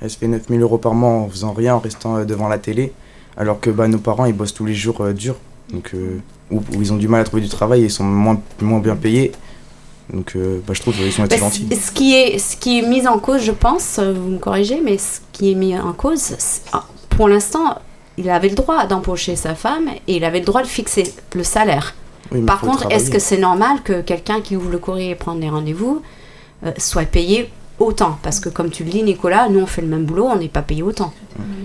elle 0.02 0.10
se 0.10 0.18
fait 0.18 0.28
9000 0.28 0.62
euros 0.62 0.78
par 0.78 0.94
mois 0.94 1.10
en 1.10 1.30
faisant 1.30 1.54
rien, 1.54 1.76
en 1.76 1.80
restant 1.80 2.18
euh, 2.18 2.26
devant 2.26 2.48
la 2.48 2.58
télé. 2.58 2.94
Alors 3.36 3.60
que 3.60 3.70
bah, 3.70 3.88
nos 3.88 3.98
parents, 3.98 4.26
ils 4.26 4.34
bossent 4.34 4.54
tous 4.54 4.66
les 4.66 4.76
jours 4.76 5.02
euh, 5.02 5.14
dur. 5.14 5.36
Donc, 5.74 5.92
euh, 5.94 6.20
où, 6.52 6.58
où 6.76 6.82
ils 6.82 6.94
ont 6.94 6.98
du 6.98 7.08
mal 7.08 7.22
à 7.22 7.24
trouver 7.24 7.42
du 7.42 7.50
travail 7.50 7.82
et 7.82 7.86
ils 7.86 7.92
sont 7.92 8.04
moins, 8.04 8.40
moins 8.62 8.80
bien 8.80 8.96
payés. 8.96 9.32
Donc, 10.14 10.34
euh, 10.36 10.60
bah, 10.66 10.74
je 10.76 10.82
trouve 10.82 10.96
qu'ils 10.96 11.12
sont 11.12 11.22
Bah, 11.24 11.28
assez 11.30 11.38
gentils. 11.40 11.68
ce, 11.76 11.92
qui 11.92 12.16
est, 12.16 12.38
ce 12.40 12.58
qui 12.58 12.80
est 12.80 12.82
mis 12.82 13.08
en 13.08 13.20
cause, 13.20 13.42
je 13.44 13.52
pense, 13.52 14.00
vous 14.00 14.30
me 14.30 14.38
corrigez, 14.40 14.82
mais 14.84 14.98
ce 14.98 15.20
qui 15.32 15.52
est 15.52 15.56
mis 15.56 15.78
en 15.78 15.94
cause, 15.94 16.20
c'est- 16.38 16.62
ah, 16.74 16.84
pour 17.10 17.28
l'instant, 17.28 17.78
il 18.20 18.30
avait 18.30 18.50
le 18.50 18.56
droit 18.56 18.86
d'embaucher 18.86 19.36
sa 19.38 19.56
femme 19.56 19.88
et 20.08 20.18
il 20.18 20.26
avait 20.26 20.40
le 20.40 20.46
droit 20.46 20.62
de 20.62 20.68
fixer 20.68 21.14
le 21.34 21.44
salaire. 21.44 21.96
Oui, 22.32 22.42
Par 22.42 22.60
contre, 22.60 22.92
est-ce 22.92 23.10
que 23.10 23.18
c'est 23.18 23.38
normal 23.38 23.82
que 23.84 24.02
quelqu'un 24.02 24.42
qui 24.42 24.56
ouvre 24.58 24.70
le 24.70 24.78
courrier 24.78 25.12
et 25.12 25.16
prend 25.16 25.36
des 25.36 25.50
rendez-vous 25.50 26.02
euh, 26.66 26.72
soit 26.78 27.06
payé 27.06 27.50
autant? 27.80 28.20
Parce 28.22 28.42
que 28.42 28.50
comme 28.50 28.70
tu 28.70 28.84
le 28.84 28.90
dis, 28.92 29.04
Nicolas, 29.04 29.48
nous 29.48 29.62
on 29.62 29.66
fait 29.66 29.82
le 29.82 29.88
même 29.88 30.04
boulot, 30.04 30.26
on 30.26 30.36
n'est 30.36 30.50
pas 30.50 30.62
payé 30.62 30.84
autant. 30.84 31.14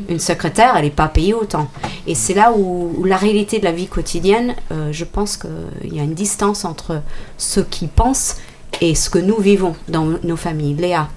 Une 0.09 0.21
secrétaire, 0.21 0.75
elle 0.77 0.85
n'est 0.85 0.91
pas 0.91 1.09
payée 1.09 1.35
autant. 1.35 1.69
Et 2.07 2.15
c'est 2.15 2.35
là 2.35 2.53
où, 2.57 2.95
où 2.97 3.05
la 3.05 3.17
réalité 3.17 3.59
de 3.59 3.65
la 3.65 3.73
vie 3.73 3.89
quotidienne, 3.89 4.55
euh, 4.71 4.93
je 4.93 5.05
pense 5.05 5.37
qu'il 5.37 5.93
y 5.93 5.99
a 5.99 6.05
une 6.05 6.15
distance 6.15 6.65
entre 6.65 7.03
ce 7.37 7.59
qu'ils 7.61 7.89
pensent 7.89 8.37
et 8.81 8.95
ce 8.95 9.11
que 9.11 9.19
nous 9.19 9.39
vivons 9.39 9.75
dans 9.89 10.05
nos 10.23 10.37
familles. 10.37 10.75
Léa, 10.75 11.09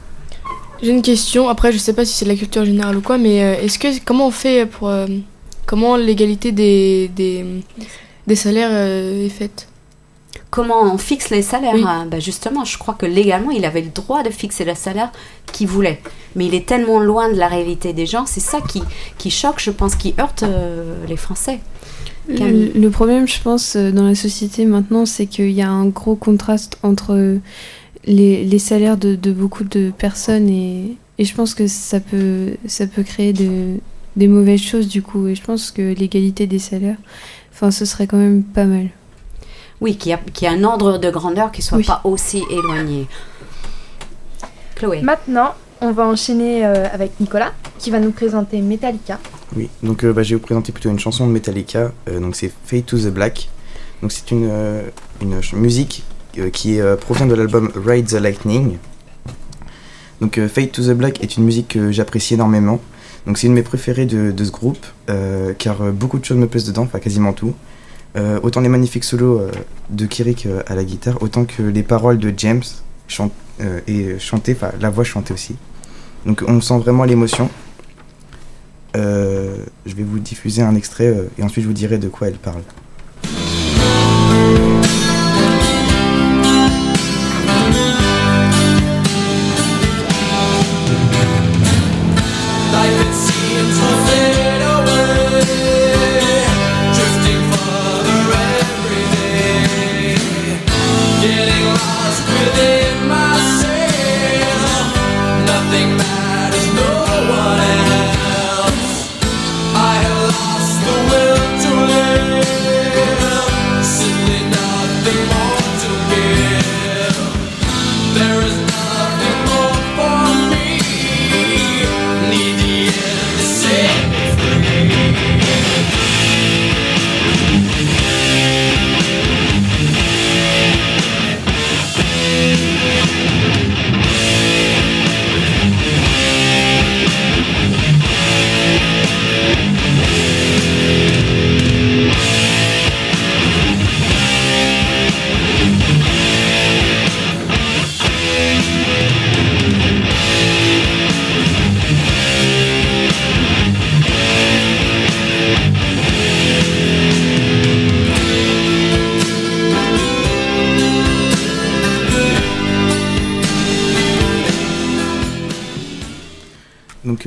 J'ai 0.82 0.92
une 0.92 1.02
question, 1.02 1.50
après 1.50 1.72
je 1.72 1.78
sais 1.78 1.94
pas 1.94 2.06
si 2.06 2.14
c'est 2.14 2.26
de 2.26 2.30
la 2.30 2.36
culture 2.36 2.64
générale 2.66 2.98
ou 2.98 3.02
quoi, 3.02 3.18
mais 3.18 3.42
euh, 3.44 3.62
est-ce 3.62 3.80
que 3.80 3.88
comment 4.06 4.28
on 4.28 4.32
fait 4.32 4.66
pour 4.66 4.90
euh, 4.90 5.08
comment 5.66 5.96
l'égalité 5.98 6.52
des, 6.52 7.10
des, 7.16 7.44
des 8.28 8.36
salaires 8.36 8.70
euh, 8.72 9.26
est 9.26 9.30
faite? 9.30 9.68
Comment 10.50 10.84
on 10.94 10.98
fixe 10.98 11.30
les 11.30 11.42
salaires 11.42 11.74
Oui. 11.74 11.84
hein? 11.86 12.08
Ben 12.10 12.22
Justement, 12.22 12.64
je 12.64 12.78
crois 12.78 12.94
que 12.94 13.06
légalement, 13.06 13.52
il 13.52 13.66
avait 13.66 13.82
le 13.82 13.90
droit 13.90 14.24
de 14.24 14.30
fixer 14.30 14.64
le 14.66 14.76
salaire 14.76 15.12
qu'il 15.52 15.68
voulait. 15.68 16.00
Mais 16.36 16.46
il 16.46 16.54
est 16.56 16.66
tellement 16.66 17.00
loin 17.00 17.30
de 17.32 17.38
la 17.38 17.48
réalité 17.48 17.92
des 17.92 18.06
gens, 18.06 18.26
c'est 18.26 18.40
ça 18.40 18.60
qui, 18.62 18.82
qui 19.18 19.30
choque, 19.30 19.60
je 19.60 19.72
pense, 19.72 19.96
qui 19.96 20.14
heurte 20.20 20.44
euh, 20.44 20.96
les 21.08 21.18
Français. 21.18 21.60
Camille. 22.38 22.72
Le, 22.76 22.82
le 22.82 22.90
problème, 22.90 23.28
je 23.28 23.42
pense, 23.42 23.76
dans 23.76 24.04
la 24.04 24.16
société 24.16 24.66
maintenant, 24.66 25.06
c'est 25.06 25.26
qu'il 25.26 25.52
y 25.52 25.62
a 25.62 25.70
un 25.70 25.88
gros 25.88 26.16
contraste 26.16 26.78
entre 26.84 27.14
euh, 27.14 27.40
les, 28.08 28.44
les 28.44 28.60
salaires 28.60 28.98
de, 28.98 29.16
de 29.16 29.32
beaucoup 29.32 29.64
de 29.64 29.92
personnes 29.96 30.50
et, 30.50 30.98
et 31.20 31.26
je 31.26 31.36
pense 31.36 31.54
que 31.54 31.68
ça 31.68 32.00
peut, 32.00 32.56
ça 32.66 32.88
peut 32.88 33.04
créer 33.04 33.34
de, 33.34 33.76
des 34.16 34.28
mauvaises 34.28 34.62
choses 34.62 34.88
du 34.88 35.02
coup. 35.04 35.28
Et 35.28 35.36
je 35.36 35.44
pense 35.44 35.70
que 35.72 35.94
l'égalité 35.94 36.48
des 36.48 36.60
salaires, 36.60 36.98
enfin, 37.54 37.70
ce 37.72 37.86
serait 37.86 38.08
quand 38.08 38.18
même 38.18 38.42
pas 38.44 38.66
mal. 38.66 38.90
Oui, 39.82 39.96
qu'il 39.96 40.12
y, 40.12 40.44
y 40.44 40.48
a 40.48 40.52
un 40.52 40.64
ordre 40.64 40.98
de 40.98 41.10
grandeur 41.12 41.52
qui 41.52 41.62
soit 41.62 41.78
Oui. 41.78 41.84
pas 41.86 42.02
aussi 42.04 42.42
éloigné. 42.50 43.06
Chloé. 44.76 45.02
Maintenant, 45.02 45.54
on 45.82 45.92
va 45.92 46.08
enchaîner 46.08 46.66
euh, 46.66 46.88
avec 46.92 47.20
Nicolas 47.20 47.54
qui 47.78 47.92
va 47.92 48.00
nous 48.00 48.12
présenter 48.12 48.62
Metallica. 48.62 49.20
Oui, 49.56 49.70
donc 49.84 50.04
euh, 50.04 50.14
bah, 50.14 50.24
je 50.24 50.30
vais 50.30 50.36
vous 50.36 50.42
présenter 50.46 50.72
plutôt 50.72 50.90
une 50.90 51.00
chanson 51.00 51.28
de 51.28 51.32
Metallica, 51.32 51.92
euh, 52.10 52.20
donc 52.20 52.36
c'est 52.36 52.52
Fade 52.66 52.86
to 52.86 52.98
the 52.98 53.12
Black. 53.14 53.50
Donc 54.02 54.12
c'est 54.12 54.30
une, 54.32 54.48
euh, 54.50 54.82
une 55.22 55.40
musique 55.54 56.04
qui 56.52 56.80
euh, 56.80 56.96
provient 56.96 57.26
de 57.26 57.36
l'album 57.36 57.72
Ride 57.76 58.08
the 58.08 58.14
Lightning. 58.14 58.78
Donc 60.22 60.38
euh, 60.38 60.48
Fade 60.48 60.72
to 60.72 60.84
the 60.84 60.96
Black 60.96 61.24
est 61.24 61.38
une 61.38 61.44
musique 61.44 61.70
que 61.70 61.92
j'apprécie 61.92 62.34
énormément. 62.34 62.80
Donc 63.26 63.38
c'est 63.38 63.48
une 63.48 63.54
de 63.54 63.60
mes 63.60 63.64
préférées 63.64 64.06
de, 64.06 64.44
ce 64.44 64.52
groupe, 64.52 64.86
euh, 65.10 65.54
car 65.58 65.82
euh, 65.82 65.92
beaucoup 65.92 66.18
de 66.18 66.26
choses 66.26 66.38
me 66.38 66.48
plaisent 66.48 66.66
dedans, 66.66 66.84
enfin 66.84 67.00
quasiment 67.00 67.34
tout. 67.34 67.54
Euh, 68.16 68.40
autant 68.42 68.62
les 68.62 68.70
magnifiques 68.70 69.04
solos 69.04 69.40
euh, 69.40 69.52
de 69.90 70.06
Kirik 70.06 70.46
euh, 70.46 70.64
à 70.66 70.76
la 70.76 70.84
guitare, 70.84 71.22
autant 71.22 71.46
que 71.46 71.62
les 71.62 71.84
paroles 71.84 72.18
de 72.18 72.34
James 72.38 72.64
euh, 73.60 73.80
et 73.88 74.18
chantées, 74.18 74.54
enfin 74.54 74.72
la 74.80 74.90
voix 74.90 75.04
chantée 75.04 75.34
aussi. 75.34 75.56
Donc 76.26 76.44
on 76.48 76.62
sent 76.62 76.80
vraiment 76.80 77.04
l'émotion. 77.04 77.50
Euh, 78.96 79.58
je 79.86 79.94
vais 79.94 80.04
vous 80.04 80.20
diffuser 80.20 80.62
un 80.62 80.76
extrait 80.76 81.08
euh, 81.08 81.30
et 81.38 81.44
ensuite 81.44 81.64
je 81.64 81.68
vous 81.68 81.74
dirai 81.74 81.98
de 81.98 82.08
quoi 82.08 82.28
elle 82.30 82.38
parle. 82.38 82.64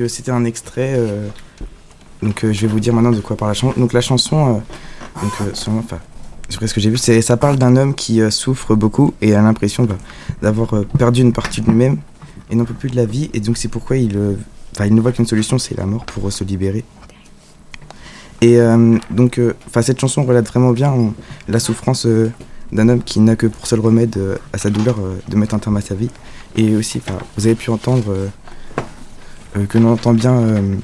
C'était 0.07 0.31
un 0.31 0.45
extrait. 0.45 0.95
euh, 0.97 1.27
donc 2.21 2.43
euh, 2.43 2.53
je 2.53 2.61
vais 2.61 2.67
vous 2.67 2.79
dire 2.79 2.93
maintenant 2.93 3.11
de 3.11 3.19
quoi 3.19 3.35
parle 3.35 3.51
la 3.51 3.55
chanson. 3.55 3.79
Donc 3.79 3.93
la 3.93 4.01
chanson, 4.01 4.55
euh, 4.55 5.21
donc 5.21 5.33
ce 6.49 6.73
que 6.73 6.81
j'ai 6.81 6.89
vu, 6.89 6.97
c'est 6.97 7.21
ça 7.21 7.37
parle 7.37 7.57
d'un 7.57 7.75
homme 7.75 7.95
qui 7.95 8.21
souffre 8.29 8.75
beaucoup 8.75 9.13
et 9.21 9.33
a 9.35 9.41
l'impression 9.41 9.85
bah, 9.85 9.97
d'avoir 10.41 10.85
perdu 10.97 11.21
une 11.21 11.33
partie 11.33 11.61
de 11.61 11.67
lui-même 11.67 11.97
et 12.49 12.55
n'en 12.55 12.65
peut 12.65 12.73
plus 12.73 12.89
de 12.89 12.95
la 12.95 13.05
vie. 13.05 13.29
Et 13.33 13.39
donc 13.39 13.57
c'est 13.57 13.69
pourquoi 13.69 13.97
il, 13.97 14.37
il 14.79 14.95
ne 14.95 15.01
voit 15.01 15.11
qu'une 15.11 15.25
solution, 15.25 15.57
c'est 15.57 15.77
la 15.77 15.85
mort 15.85 16.05
pour 16.05 16.31
se 16.31 16.43
libérer. 16.43 16.83
Et 18.41 18.57
donc, 19.11 19.39
cette 19.81 19.99
chanson 19.99 20.23
relate 20.23 20.47
vraiment 20.47 20.71
bien 20.71 20.93
euh, 20.93 21.09
la 21.47 21.59
souffrance 21.59 22.07
d'un 22.71 22.89
homme 22.89 23.03
qui 23.03 23.19
n'a 23.19 23.35
que 23.35 23.45
pour 23.45 23.67
seul 23.67 23.79
remède 23.79 24.17
à 24.51 24.57
sa 24.57 24.71
douleur 24.71 24.97
de 25.27 25.35
mettre 25.35 25.53
un 25.53 25.59
terme 25.59 25.77
à 25.77 25.81
sa 25.81 25.93
vie. 25.93 26.09
Et 26.55 26.75
aussi, 26.75 27.01
vous 27.37 27.45
avez 27.45 27.55
pu 27.55 27.69
entendre 27.69 28.15
que 29.69 29.77
l'on 29.77 29.93
entend 29.93 30.13
bien 30.13 30.33
euh, 30.33 30.75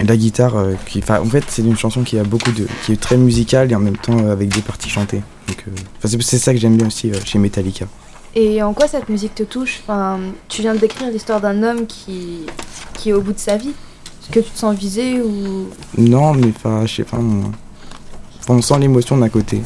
la 0.00 0.16
guitare. 0.16 0.56
euh, 0.56 0.74
qui, 0.86 1.02
en 1.08 1.24
fait, 1.24 1.44
c'est 1.48 1.62
une 1.62 1.76
chanson 1.76 2.02
qui 2.02 2.18
a 2.18 2.24
beaucoup 2.24 2.52
de, 2.52 2.66
qui 2.84 2.92
est 2.92 3.00
très 3.00 3.16
musicale 3.16 3.70
et 3.72 3.74
en 3.74 3.80
même 3.80 3.96
temps 3.96 4.18
euh, 4.18 4.32
avec 4.32 4.48
des 4.48 4.60
parties 4.62 4.88
chantées. 4.90 5.22
Euh, 5.50 5.70
c'est- 6.04 6.38
ça 6.38 6.52
que 6.52 6.58
j'aime 6.60 6.76
bien 6.76 6.86
aussi 6.86 7.10
euh, 7.10 7.14
chez 7.24 7.38
Metallica. 7.38 7.86
Et 8.34 8.62
en 8.62 8.74
quoi 8.74 8.86
cette 8.86 9.08
musique 9.08 9.34
te 9.34 9.42
touche? 9.44 9.80
Enfin, 9.82 10.18
Tu 10.48 10.60
viens 10.62 10.74
de 10.74 10.78
décrire 10.80 11.10
l'histoire 11.10 11.40
d'un 11.40 11.62
homme 11.62 11.86
qui, 11.86 12.40
qui 12.94 13.08
est 13.10 13.12
au 13.14 13.22
bout 13.22 13.32
de 13.32 13.38
sa 13.38 13.56
vie. 13.56 13.70
Est-ce 13.70 14.30
que 14.30 14.40
tu 14.40 14.50
te 14.50 14.58
sens 14.58 14.76
visé 14.76 15.20
ou? 15.22 15.68
Non, 15.96 16.34
mais 16.34 16.48
enfin, 16.54 16.84
je 16.84 16.96
sais 16.96 17.04
pas. 17.04 17.16
On, 17.18 17.50
on 18.48 18.60
sent 18.60 18.78
l'émotion 18.80 19.16
d'un 19.16 19.28
côté. 19.28 19.62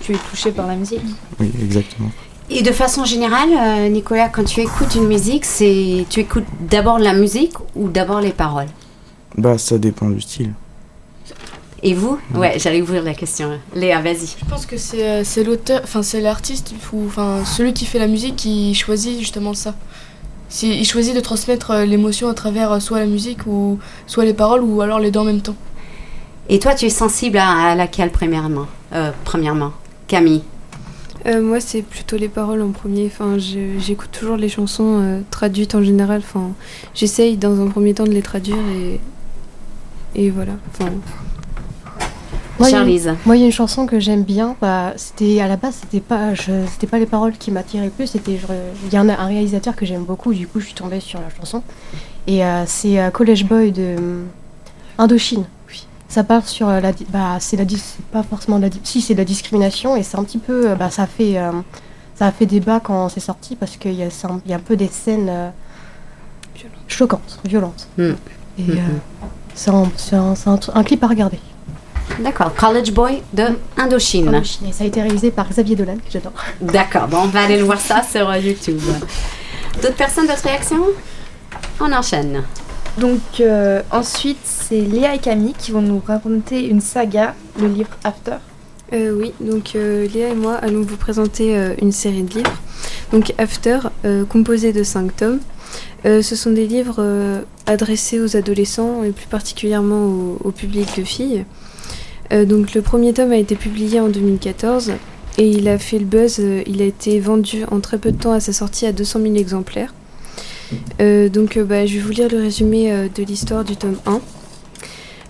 tu 0.00 0.12
es 0.12 0.18
touché 0.30 0.52
par 0.52 0.66
la 0.66 0.76
musique? 0.76 1.02
Oui, 1.38 1.50
exactement. 1.62 2.10
Et 2.52 2.62
de 2.62 2.72
façon 2.72 3.04
générale, 3.04 3.50
euh, 3.52 3.88
Nicolas, 3.88 4.28
quand 4.28 4.44
tu 4.44 4.60
écoutes 4.60 4.96
une 4.96 5.06
musique, 5.06 5.44
c'est 5.44 6.04
tu 6.10 6.20
écoutes 6.20 6.46
d'abord 6.60 6.98
la 6.98 7.12
musique 7.12 7.54
ou 7.76 7.88
d'abord 7.88 8.20
les 8.20 8.32
paroles? 8.32 8.66
Bah, 9.38 9.56
ça 9.56 9.78
dépend 9.78 10.10
du 10.10 10.20
style. 10.20 10.52
Et 11.82 11.94
vous? 11.94 12.18
Ouais, 12.34 12.58
j'allais 12.58 12.82
ouvrir 12.82 13.04
la 13.04 13.14
question. 13.14 13.58
Léa, 13.74 14.00
vas-y. 14.00 14.26
Je 14.38 14.44
pense 14.44 14.66
que 14.66 14.76
c'est 14.76 15.04
euh, 15.08 15.22
c'est 15.24 15.44
l'auteur, 15.44 15.80
enfin 15.84 16.02
c'est 16.02 16.20
l'artiste 16.20 16.74
ou 16.92 17.06
enfin 17.06 17.44
celui 17.44 17.72
qui 17.72 17.86
fait 17.86 18.00
la 18.00 18.08
musique 18.08 18.36
qui 18.36 18.74
choisit 18.74 19.18
justement 19.18 19.54
ça. 19.54 19.74
Si, 20.48 20.68
il 20.76 20.84
choisit 20.84 21.14
de 21.14 21.20
transmettre 21.20 21.70
euh, 21.70 21.84
l'émotion 21.86 22.28
à 22.28 22.34
travers 22.34 22.82
soit 22.82 22.98
la 22.98 23.06
musique 23.06 23.46
ou 23.46 23.78
soit 24.08 24.24
les 24.24 24.34
paroles 24.34 24.62
ou 24.62 24.82
alors 24.82 24.98
les 24.98 25.12
deux 25.12 25.20
en 25.20 25.24
même 25.24 25.40
temps. 25.40 25.54
Et 26.48 26.58
toi, 26.58 26.74
tu 26.74 26.84
es 26.86 26.90
sensible 26.90 27.38
à, 27.38 27.70
à 27.70 27.74
laquelle 27.76 28.10
premièrement? 28.10 28.66
Euh, 28.92 29.12
Premièrement, 29.24 29.70
Camille. 30.08 30.42
Euh, 31.26 31.42
moi, 31.42 31.60
c'est 31.60 31.82
plutôt 31.82 32.16
les 32.16 32.28
paroles 32.28 32.62
en 32.62 32.70
premier. 32.70 33.06
Enfin, 33.06 33.36
je- 33.38 33.78
j'écoute 33.78 34.10
toujours 34.10 34.36
les 34.36 34.48
chansons 34.48 34.98
euh, 35.00 35.20
traduites 35.30 35.74
en 35.74 35.82
général. 35.82 36.18
Enfin, 36.24 36.50
j'essaye 36.94 37.36
dans 37.36 37.60
un 37.60 37.68
premier 37.68 37.92
temps 37.94 38.04
de 38.04 38.10
les 38.12 38.22
traduire 38.22 38.56
et 38.74 39.00
et 40.16 40.28
voilà. 40.30 40.52
Enfin, 40.72 40.90
Moi, 42.58 42.68
il 42.68 42.72
y 42.72 42.74
a- 42.74 42.78
Charlize. 42.78 43.14
Moi, 43.26 43.36
il 43.36 43.40
y 43.40 43.42
a 43.42 43.46
une 43.46 43.52
chanson 43.52 43.86
que 43.86 44.00
j'aime 44.00 44.22
bien. 44.22 44.56
Bah, 44.60 44.92
c'était 44.96 45.40
à 45.40 45.46
la 45.48 45.56
base, 45.56 45.76
c'était 45.82 46.00
pas, 46.00 46.34
je- 46.34 46.66
c'était 46.70 46.86
pas 46.86 46.98
les 46.98 47.06
paroles 47.06 47.32
qui 47.38 47.50
m'attiraient 47.50 47.84
le 47.86 47.90
plus. 47.90 48.06
C'était, 48.08 48.38
il 48.86 48.92
y 48.92 48.98
en 48.98 49.08
a 49.08 49.14
un 49.14 49.26
réalisateur 49.26 49.76
que 49.76 49.86
j'aime 49.86 50.04
beaucoup. 50.04 50.34
Du 50.34 50.46
coup, 50.46 50.58
je 50.60 50.66
suis 50.66 50.74
tombée 50.74 51.00
sur 51.00 51.20
la 51.20 51.28
chanson. 51.38 51.62
Et 52.26 52.44
euh, 52.44 52.64
c'est 52.66 52.98
euh, 53.00 53.10
College 53.10 53.44
Boy 53.44 53.72
de 53.72 53.82
euh, 53.82 54.24
Indochine. 54.98 55.44
Ça 56.10 56.24
parle 56.24 56.42
sur 56.42 56.68
euh, 56.68 56.80
la, 56.80 56.90
bah, 57.10 57.36
c'est 57.40 57.56
la, 57.56 57.64
pas 58.12 58.22
forcément 58.24 58.58
de 58.58 58.64
la, 58.64 58.70
si 58.84 59.00
c'est 59.00 59.14
de 59.14 59.18
la 59.20 59.24
discrimination 59.24 59.96
et 59.96 60.02
c'est 60.02 60.18
un 60.18 60.24
petit 60.24 60.38
peu, 60.38 60.70
euh, 60.70 60.74
bah, 60.74 60.90
ça 60.90 61.04
a 61.04 61.06
fait, 61.06 61.38
euh, 61.38 61.52
ça 62.16 62.26
a 62.26 62.32
fait 62.32 62.46
débat 62.46 62.80
quand 62.80 63.08
c'est 63.08 63.20
sorti 63.20 63.54
parce 63.56 63.76
qu'il 63.76 63.92
y 63.94 64.02
a, 64.02 64.06
un, 64.06 64.40
il 64.44 64.50
y 64.50 64.52
a 64.52 64.56
un 64.56 64.60
peu 64.60 64.76
des 64.76 64.88
scènes 64.88 65.28
euh, 65.30 65.48
choquantes, 66.88 67.38
violentes. 67.44 67.86
Hmm. 67.96 68.12
Et 68.58 68.62
Mhm. 68.62 68.70
euh, 68.70 69.26
c'est 69.54 69.70
un, 69.70 69.84
c'est 69.96 70.16
un- 70.16 70.34
un 70.74 70.82
clip 70.84 71.02
à 71.04 71.06
regarder. 71.06 71.38
D'accord, 72.18 72.52
College 72.56 72.90
Boy 72.92 73.22
de 73.32 73.44
Indochine. 73.76 74.28
Indochine. 74.28 74.66
Et 74.66 74.72
ça 74.72 74.82
a 74.82 74.86
été 74.88 75.00
réalisé 75.00 75.30
par 75.30 75.48
Xavier 75.48 75.76
Dolan, 75.76 75.94
que 75.96 76.10
j'adore. 76.10 76.32
D'accord, 76.60 77.06
bon, 77.06 77.18
on 77.22 77.26
va 77.28 77.44
aller 77.44 77.56
le 77.56 77.62
voir 77.64 77.80
ça 77.80 78.02
sur 78.02 78.34
YouTube. 78.36 78.80
D'autres 79.80 79.94
personnes, 79.94 80.26
d'autres 80.26 80.42
réactions? 80.42 80.82
On 81.78 81.92
enchaîne. 81.92 82.42
Donc 82.98 83.20
euh, 83.40 83.82
ensuite, 83.90 84.38
c'est 84.44 84.80
Léa 84.80 85.14
et 85.14 85.18
Camille 85.18 85.54
qui 85.56 85.70
vont 85.70 85.82
nous 85.82 86.02
raconter 86.04 86.66
une 86.66 86.80
saga, 86.80 87.34
le 87.58 87.68
livre 87.68 87.90
After. 88.04 88.36
Euh, 88.92 89.12
oui, 89.16 89.32
donc 89.40 89.72
euh, 89.76 90.08
Léa 90.08 90.30
et 90.30 90.34
moi 90.34 90.54
allons 90.54 90.82
vous 90.82 90.96
présenter 90.96 91.56
une 91.80 91.92
série 91.92 92.22
de 92.22 92.34
livres. 92.34 92.60
Donc 93.12 93.32
After, 93.38 93.78
composé 94.28 94.72
de 94.72 94.82
cinq 94.82 95.16
tomes. 95.16 95.40
Ce 96.04 96.22
sont 96.22 96.50
des 96.50 96.66
livres 96.66 97.42
adressés 97.66 98.20
aux 98.20 98.36
adolescents 98.36 99.02
et 99.04 99.10
plus 99.10 99.26
particulièrement 99.26 100.06
au, 100.06 100.38
au 100.44 100.50
public 100.50 100.88
de 100.96 101.04
filles. 101.04 101.44
Donc 102.30 102.74
le 102.74 102.82
premier 102.82 103.12
tome 103.12 103.32
a 103.32 103.36
été 103.36 103.56
publié 103.56 104.00
en 104.00 104.08
2014 104.08 104.92
et 105.38 105.48
il 105.48 105.68
a 105.68 105.78
fait 105.78 105.98
le 105.98 106.04
buzz. 106.04 106.40
il 106.66 106.82
a 106.82 106.84
été 106.84 107.18
vendu 107.20 107.64
en 107.70 107.80
très 107.80 107.98
peu 107.98 108.12
de 108.12 108.16
temps 108.16 108.32
à 108.32 108.40
sa 108.40 108.52
sortie 108.52 108.86
à 108.86 108.92
200 108.92 109.20
000 109.22 109.34
exemplaires. 109.36 109.92
Euh, 111.00 111.28
donc 111.28 111.56
euh, 111.56 111.64
bah, 111.64 111.86
je 111.86 111.94
vais 111.94 112.00
vous 112.00 112.12
lire 112.12 112.28
le 112.30 112.40
résumé 112.40 112.92
euh, 112.92 113.08
de 113.14 113.22
l'histoire 113.22 113.64
du 113.64 113.76
tome 113.76 113.96
1. 114.06 114.20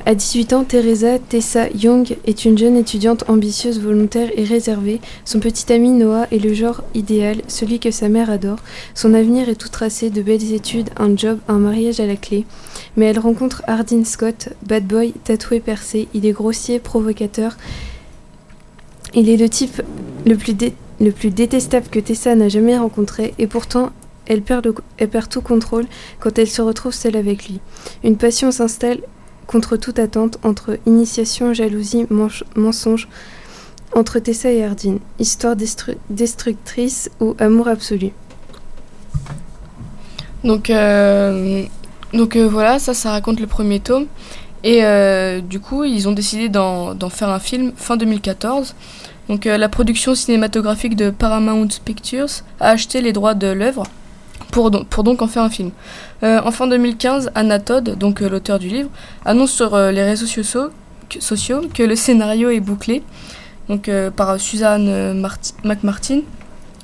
À 0.07 0.15
18 0.15 0.55
ans, 0.55 0.65
Teresa 0.65 1.19
Tessa 1.19 1.69
Young 1.69 2.17
est 2.25 2.47
une 2.47 2.57
jeune 2.57 2.77
étudiante 2.77 3.29
ambitieuse, 3.29 3.81
volontaire 3.81 4.31
et 4.35 4.45
réservée. 4.45 4.99
Son 5.27 5.41
petit 5.41 5.71
ami 5.73 5.91
Noah 5.91 6.27
est 6.33 6.43
le 6.43 6.55
genre 6.55 6.83
idéal, 6.95 7.43
celui 7.49 7.79
que 7.79 7.91
sa 7.91 8.09
mère 8.09 8.31
adore. 8.31 8.59
Son 8.95 9.13
avenir 9.13 9.51
est 9.51 9.57
tout 9.57 9.69
tracé, 9.69 10.09
de 10.09 10.23
belles 10.23 10.55
études, 10.55 10.89
un 10.97 11.15
job, 11.15 11.39
un 11.49 11.59
mariage 11.59 12.01
à 12.01 12.07
la 12.07 12.17
clé. 12.17 12.47
Mais 12.97 13.07
elle 13.07 13.19
rencontre 13.19 13.63
Hardin 13.67 14.03
Scott, 14.05 14.49
bad 14.67 14.87
boy, 14.87 15.13
tatoué 15.23 15.61
percé. 15.61 16.09
Il 16.15 16.25
est 16.25 16.33
grossier, 16.33 16.79
provocateur. 16.79 17.59
Il 19.15 19.29
est 19.29 19.37
le 19.37 19.51
type 19.51 19.83
le 20.25 20.37
plus, 20.37 20.57
le 20.99 21.13
plus 21.13 21.31
détestable 21.31 21.89
que 21.89 22.01
Tessa 22.01 22.35
n'a 22.35 22.49
jamais 22.49 22.79
rencontré 22.79 23.35
et 23.39 23.47
pourtant 23.47 23.91
elle 24.27 24.43
perd, 24.43 25.29
tout 25.29 25.41
contrôle 25.41 25.87
quand 26.21 26.39
elle 26.39 26.49
se 26.49 26.63
retrouve 26.63 26.93
seule 26.93 27.17
avec 27.17 27.49
lui. 27.49 27.61
Une 28.05 28.17
passion 28.17 28.51
s'installe 28.51 29.01
contre 29.47 29.77
toute 29.77 29.99
attente 29.99 30.39
entre 30.45 30.79
initiation, 30.87 31.53
jalousie, 31.55 32.07
manche- 32.11 32.45
mensonge, 32.55 33.09
entre 33.95 34.19
Tessa 34.21 34.51
et 34.53 34.63
Hardin. 34.65 34.99
Histoire 35.19 35.57
destru- 35.57 35.97
destructrice 36.11 37.11
ou 37.21 37.35
amour 37.39 37.67
absolu. 37.69 38.11
Donc, 40.45 40.71
euh, 40.71 41.65
donc 42.13 42.37
euh, 42.37 42.49
voilà, 42.49 42.79
ça, 42.79 42.95
ça 42.95 43.11
raconte 43.11 43.41
le 43.41 43.47
premier 43.47 43.81
tome. 43.81 44.07
Et 44.63 44.85
euh, 44.85 45.41
du 45.41 45.59
coup, 45.61 45.85
ils 45.85 46.07
ont 46.09 46.13
décidé 46.13 46.49
d'en 46.49 46.95
faire 47.11 47.29
un 47.31 47.39
film 47.41 47.73
fin 47.77 47.97
2014. 47.97 48.75
Donc 49.29 49.45
la 49.45 49.69
production 49.69 50.15
cinématographique 50.15 50.97
de 50.97 51.11
Paramount 51.11 51.69
Pictures 51.85 52.29
a 52.59 52.71
acheté 52.71 53.01
les 53.01 53.13
droits 53.13 53.35
de 53.35 53.47
l'œuvre 53.47 53.85
pour, 54.53 54.71
don- 54.71 54.85
pour 54.89 55.05
donc 55.05 55.23
en 55.23 55.27
faire 55.27 55.43
un 55.43 55.51
film. 55.51 55.71
Euh, 56.23 56.41
en 56.45 56.51
fin 56.51 56.67
2015, 56.67 57.31
Anna 57.35 57.59
Todd, 57.59 57.97
donc 57.99 58.23
euh, 58.23 58.29
l'auteur 58.29 58.59
du 58.59 58.69
livre, 58.69 58.91
annonce 59.25 59.53
sur 59.53 59.75
euh, 59.75 59.91
les 59.91 60.03
réseaux 60.03 60.27
sociaux 60.27 60.71
que, 61.75 61.83
le 61.83 61.97
scénario 61.97 62.51
est 62.51 62.61
bouclé 62.61 63.03
donc, 63.69 63.91
par 64.17 64.39
Suzanne 64.41 65.19
Marti- 65.21 65.55
McMartin. 65.65 66.21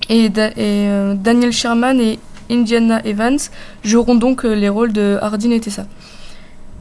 Et, 0.08 0.28
Da- 0.28 0.50
et, 0.56 0.88
Daniel 1.16 1.52
Sherman 1.52 2.00
et 2.00 2.18
Indiana 2.50 3.00
Evans 3.04 3.38
joueront 3.82 4.14
donc 4.14 4.44
les 4.44 4.68
rôles 4.68 4.92
de 4.92 5.18
Hardin 5.20 5.50
et 5.50 5.60
Tessa. 5.60 5.86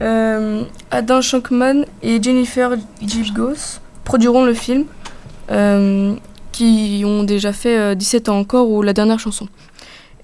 Adam 0.00 1.20
Shankman 1.22 1.84
et 2.02 2.22
Jennifer 2.22 2.72
Gilgos 3.02 3.80
produiront 4.04 4.44
le 4.44 4.54
film, 4.54 4.84
qui 6.52 7.02
ont 7.04 7.22
déjà 7.24 7.52
fait 7.52 7.76
euh, 7.78 7.94
17 7.94 8.28
ans 8.28 8.38
encore 8.38 8.70
ou 8.70 8.82
la 8.82 8.92
dernière 8.92 9.18
chanson. 9.18 9.46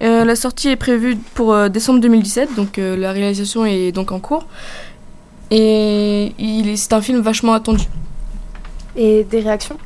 Euh, 0.03 0.25
la 0.25 0.35
sortie 0.35 0.69
est 0.69 0.75
prévue 0.75 1.17
pour 1.33 1.53
euh, 1.53 1.69
décembre 1.69 1.99
2017, 2.01 2.55
donc 2.55 2.77
euh, 2.77 2.97
la 2.97 3.11
réalisation 3.11 3.65
est 3.65 3.91
donc 3.91 4.11
en 4.11 4.19
cours. 4.19 4.47
Et 5.49 6.33
c'est 6.75 6.93
un 6.93 7.01
film 7.01 7.21
vachement 7.21 7.53
attendu. 7.53 7.83
Et 8.95 9.23
des 9.23 9.39
réactions? 9.39 9.77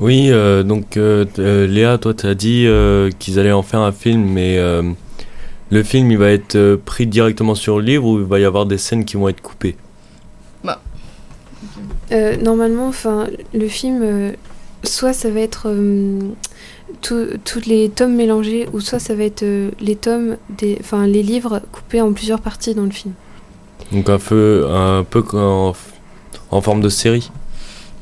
Oui, 0.00 0.28
euh, 0.30 0.62
donc 0.62 0.96
Léa, 0.96 1.98
toi, 1.98 2.12
tu 2.12 2.26
as 2.26 2.34
dit 2.34 2.64
euh, 2.66 3.10
qu'ils 3.18 3.38
allaient 3.38 3.52
en 3.52 3.62
faire 3.62 3.80
un 3.80 3.92
film, 3.92 4.24
mais 4.24 4.58
euh, 4.58 4.82
le 5.70 5.82
film, 5.82 6.10
il 6.10 6.18
va 6.18 6.30
être 6.30 6.56
euh, 6.56 6.76
pris 6.76 7.06
directement 7.06 7.54
sur 7.54 7.78
le 7.78 7.84
livre 7.84 8.04
ou 8.04 8.18
il 8.18 8.24
va 8.24 8.40
y 8.40 8.44
avoir 8.44 8.66
des 8.66 8.78
scènes 8.78 9.04
qui 9.04 9.16
vont 9.16 9.28
être 9.28 9.40
coupées? 9.40 9.76
Euh, 12.10 12.36
normalement, 12.36 12.88
enfin, 12.88 13.26
le 13.54 13.68
film, 13.68 14.02
euh, 14.02 14.32
soit 14.84 15.14
ça 15.14 15.30
va 15.30 15.40
être 15.40 15.68
euh, 15.68 16.18
tous 17.00 17.66
les 17.66 17.88
tomes 17.88 18.14
mélangés, 18.14 18.68
ou 18.72 18.80
soit 18.80 18.98
ça 18.98 19.14
va 19.14 19.24
être 19.24 19.42
euh, 19.42 19.70
les 19.80 19.96
tomes, 19.96 20.36
des, 20.50 20.76
enfin 20.80 21.06
les 21.06 21.22
livres 21.22 21.60
coupés 21.72 22.00
en 22.00 22.12
plusieurs 22.12 22.40
parties 22.40 22.74
dans 22.74 22.84
le 22.84 22.90
film. 22.90 23.14
Donc 23.92 24.08
un 24.08 24.18
peu, 24.18 24.66
un 24.70 25.04
peu 25.04 25.22
en, 25.32 25.74
en 26.50 26.60
forme 26.60 26.80
de 26.80 26.88
série. 26.88 27.30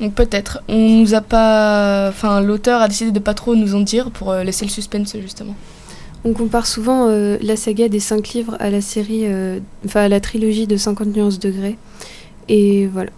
Donc 0.01 0.15
peut-être. 0.15 0.63
On 0.69 1.01
nous 1.01 1.15
a 1.15 1.21
pas. 1.21 2.09
Enfin, 2.09 2.41
l'auteur 2.41 2.81
a 2.81 2.89
décidé 2.89 3.13
de 3.13 3.19
pas 3.19 3.35
trop 3.35 3.55
nous 3.55 3.75
en 3.75 3.81
dire 3.81 4.11
pour 4.11 4.31
euh, 4.31 4.43
laisser 4.43 4.65
le 4.65 4.71
suspense 4.71 5.15
justement. 5.21 5.55
On 6.25 6.33
compare 6.33 6.67
souvent 6.67 7.07
euh, 7.09 7.39
la 7.41 7.57
saga 7.57 7.89
des 7.89 8.01
cinq 8.01 8.29
livres 8.31 8.57
à 8.61 8.71
la 8.71 8.81
série, 8.81 9.23
euh, 9.25 9.59
enfin 9.87 10.03
à 10.03 10.09
la 10.09 10.21
trilogie 10.21 10.67
de 10.67 10.77
50 10.77 11.09
nuances 11.09 11.39
degrés. 11.39 11.77
Et 12.49 12.87
voilà. 12.87 13.11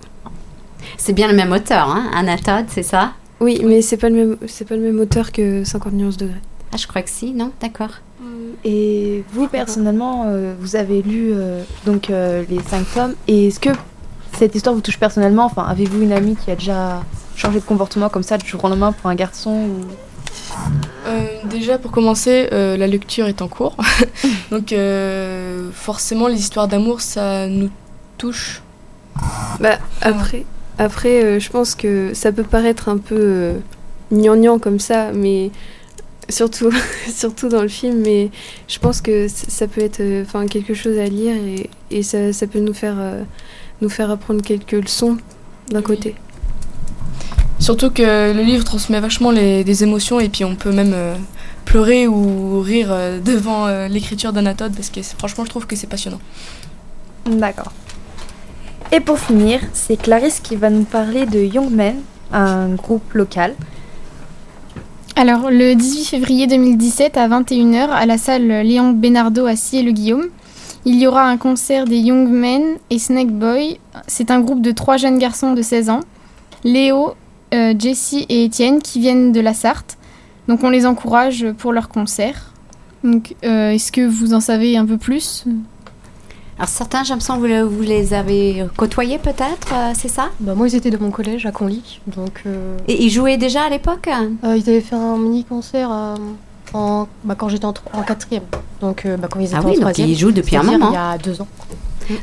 C'est 0.99 1.13
bien 1.13 1.29
le 1.29 1.35
même 1.35 1.53
auteur, 1.53 1.89
hein 1.89 2.11
Anna 2.15 2.37
Todd, 2.37 2.67
c'est 2.69 2.83
ça? 2.83 3.13
Oui, 3.43 3.61
mais 3.65 3.83
c'est 3.83 3.97
pas 3.97 4.09
le 4.09 4.15
même, 4.15 4.37
c'est 4.47 4.67
pas 4.67 4.77
le 4.77 4.83
même 4.83 5.01
auteur 5.01 5.33
que 5.33 5.65
50 5.65 5.93
nuances 5.93 6.17
degrés. 6.17 6.41
Ah, 6.73 6.77
je 6.77 6.87
crois 6.87 7.03
que 7.03 7.11
si, 7.11 7.33
non? 7.33 7.51
D'accord. 7.61 7.91
Et 8.65 9.25
vous, 9.33 9.49
personnellement, 9.49 10.27
euh, 10.27 10.55
vous 10.59 10.77
avez 10.77 11.03
lu 11.03 11.33
euh, 11.35 11.63
donc 11.85 12.11
euh, 12.11 12.45
les 12.49 12.61
cinq 12.61 12.87
tomes. 12.95 13.15
Et 13.27 13.49
est-ce 13.49 13.59
que 13.59 13.71
cette 14.39 14.55
histoire 14.55 14.75
vous 14.75 14.81
touche 14.81 14.99
personnellement? 14.99 15.45
Enfin, 15.45 15.65
avez-vous 15.65 16.03
une 16.03 16.13
amie 16.13 16.37
qui 16.37 16.53
a 16.53 16.55
déjà 16.55 17.03
changé 17.35 17.59
de 17.59 17.65
comportement 17.65 18.09
comme 18.09 18.23
ça 18.23 18.39
du 18.39 18.47
jour 18.47 18.63
au 18.65 18.69
lendemain 18.69 18.93
pour 18.93 19.11
un 19.11 19.17
garçon 19.17 19.51
ou... 19.51 19.81
Euh, 21.07 21.27
déjà, 21.47 21.79
pour 21.79 21.91
commencer, 21.91 22.49
euh, 22.53 22.77
la 22.77 22.87
lecture 22.87 23.27
est 23.27 23.43
en 23.43 23.49
cours. 23.49 23.77
Donc, 24.53 24.73
euh, 24.73 25.71
forcément, 25.73 26.29
les 26.29 26.39
histoires 26.39 26.69
d'amour, 26.69 27.01
ça 27.01 27.49
nous 27.49 27.71
touche. 28.19 28.63
Bah, 29.61 29.79
après, 30.01 30.45
après 30.79 31.23
euh, 31.25 31.41
je 31.41 31.51
pense 31.51 31.75
que 31.75 32.15
ça 32.15 32.33
peut 32.33 32.43
paraître 32.43 32.89
un 32.89 32.99
peu 32.99 33.17
euh, 33.19 33.59
gnangnan 34.11 34.59
comme 34.59 34.81
ça, 34.81 35.13
mais 35.13 35.51
surtout, 36.29 36.71
surtout 37.09 37.49
dans 37.49 37.63
le 37.63 37.69
film, 37.69 38.01
mais 38.03 38.31
je 38.69 38.79
pense 38.79 39.01
que 39.01 39.27
ça 39.29 39.67
peut 39.67 39.83
être 39.83 40.01
euh, 40.01 40.23
enfin 40.25 40.47
quelque 40.47 40.75
chose 40.75 40.99
à 40.99 41.07
lire 41.07 41.35
et, 41.37 41.71
et 41.91 42.03
ça, 42.03 42.33
ça 42.33 42.47
peut 42.47 42.61
nous 42.61 42.75
faire, 42.75 42.97
euh, 42.99 43.23
nous 43.81 43.89
faire 43.89 44.11
apprendre 44.11 44.43
quelques 44.43 44.73
leçons 44.73 45.19
d'un 45.71 45.83
côté. 45.83 46.15
Surtout 47.63 47.91
que 47.91 48.33
le 48.33 48.43
livre 48.43 48.65
transmet 48.65 48.99
vachement 48.99 49.31
les, 49.31 49.63
des 49.63 49.85
émotions 49.85 50.19
et 50.19 50.29
puis 50.29 50.45
on 50.45 50.57
peut 50.57 50.73
même 50.73 50.95
euh, 50.95 51.15
pleurer 51.65 52.09
ou 52.09 52.61
rire 52.61 52.89
euh, 52.91 53.21
devant 53.21 53.69
euh, 53.69 53.87
l'écriture 53.87 54.33
d'Anatole 54.33 54.73
parce 54.73 54.91
que 54.91 55.01
franchement, 55.03 55.45
je 55.45 55.51
trouve 55.51 55.67
que 55.69 55.77
c'est 55.77 55.87
passionnant. 55.87 56.19
D'accord. 57.25 57.73
Et 58.95 59.01
pour 59.01 59.19
finir, 59.19 59.61
c'est 59.73 59.97
Clarisse 59.97 60.41
qui 60.41 60.55
va 60.55 60.69
nous 60.69 60.85
parler 60.85 61.25
de 61.25 61.39
Young 61.39 61.71
Men, 61.71 61.95
un 62.31 62.75
groupe 62.75 63.15
local. 63.15 63.55
Alors, 65.17 65.51
le 65.51 65.75
18 65.75 66.05
février 66.05 66.47
2017 66.47 67.17
à 67.17 67.27
21h 67.27 67.89
à 67.89 68.05
la 68.05 68.19
salle 68.19 68.47
Léon 68.47 68.93
Bénardeau 68.93 69.47
à 69.47 69.57
Scié-le-Guillaume, 69.57 70.27
il 70.85 71.01
y 71.01 71.07
aura 71.07 71.25
un 71.25 71.39
concert 71.39 71.87
des 71.87 72.01
Young 72.01 72.29
Men 72.29 72.63
et 72.91 72.99
Snake 72.99 73.31
Boy. 73.31 73.79
C'est 74.09 74.31
un 74.31 74.41
groupe 74.41 74.61
de 74.61 74.73
trois 74.73 74.99
jeunes 74.99 75.19
garçons 75.19 75.55
de 75.55 75.63
16 75.63 75.89
ans, 75.89 76.01
Léo, 76.63 77.15
euh, 77.55 77.73
Jessie 77.79 78.27
et 78.29 78.45
Étienne, 78.45 78.83
qui 78.83 79.01
viennent 79.01 79.33
de 79.33 79.41
la 79.41 79.55
Sarthe. 79.55 79.97
Donc, 80.49 80.65
on 80.65 80.69
les 80.69 80.85
encourage 80.85 81.47
pour 81.57 81.73
leur 81.73 81.89
concert. 81.89 82.53
Donc, 83.05 83.37
euh, 83.43 83.71
est-ce 83.71 83.91
que 83.91 84.07
vous 84.07 84.35
en 84.35 84.41
savez 84.41 84.77
un 84.77 84.85
peu 84.85 84.99
plus? 84.99 85.47
Alors 86.59 86.69
certains, 86.69 87.03
j'ai 87.03 87.11
l'impression 87.11 87.35
que 87.37 87.41
vous, 87.41 87.47
le- 87.47 87.63
vous 87.63 87.83
les 87.83 88.15
avez 88.15 88.65
côtoyés 88.77 89.19
peut-être, 89.19 89.73
euh, 89.73 89.93
c'est 89.97 90.09
ça? 90.09 90.29
Bah, 90.39 90.55
moi, 90.55 90.69
ils 90.69 90.75
étaient 90.77 90.91
de 90.91 90.99
mon 90.99 91.11
collège 91.11 91.45
à 91.47 91.51
Conly. 91.51 92.01
Donc, 92.07 92.43
euh, 92.47 92.77
Et 92.89 93.03
ils 93.05 93.11
jouaient 93.11 93.37
déjà 93.39 93.63
à 93.63 93.69
l'époque? 93.69 94.09
euh, 94.45 94.57
ils 94.57 94.69
avaient 94.69 94.81
fait 94.81 94.95
un 94.95 95.17
mini-concert 95.17 95.91
en, 96.75 97.09
bah, 97.25 97.35
quand 97.37 97.49
j'étais 97.49 97.65
en, 97.65 97.73
quatrième. 98.07 98.45
Donc, 98.81 99.07
bah, 99.19 99.29
quand 99.31 99.41
ils 99.41 99.47
étaient 99.47 99.57
Ah 99.57 99.63
en 99.65 99.71
oui, 99.71 99.79
donc 99.81 99.99
ils 99.99 100.17
jouent 100.17 100.31
depuis 100.33 100.57
un 100.57 100.63
moment. 100.63 100.91
Il 100.91 100.95
y 100.95 100.97
a 100.97 101.19
deux 101.19 101.41
ans. 101.41 101.49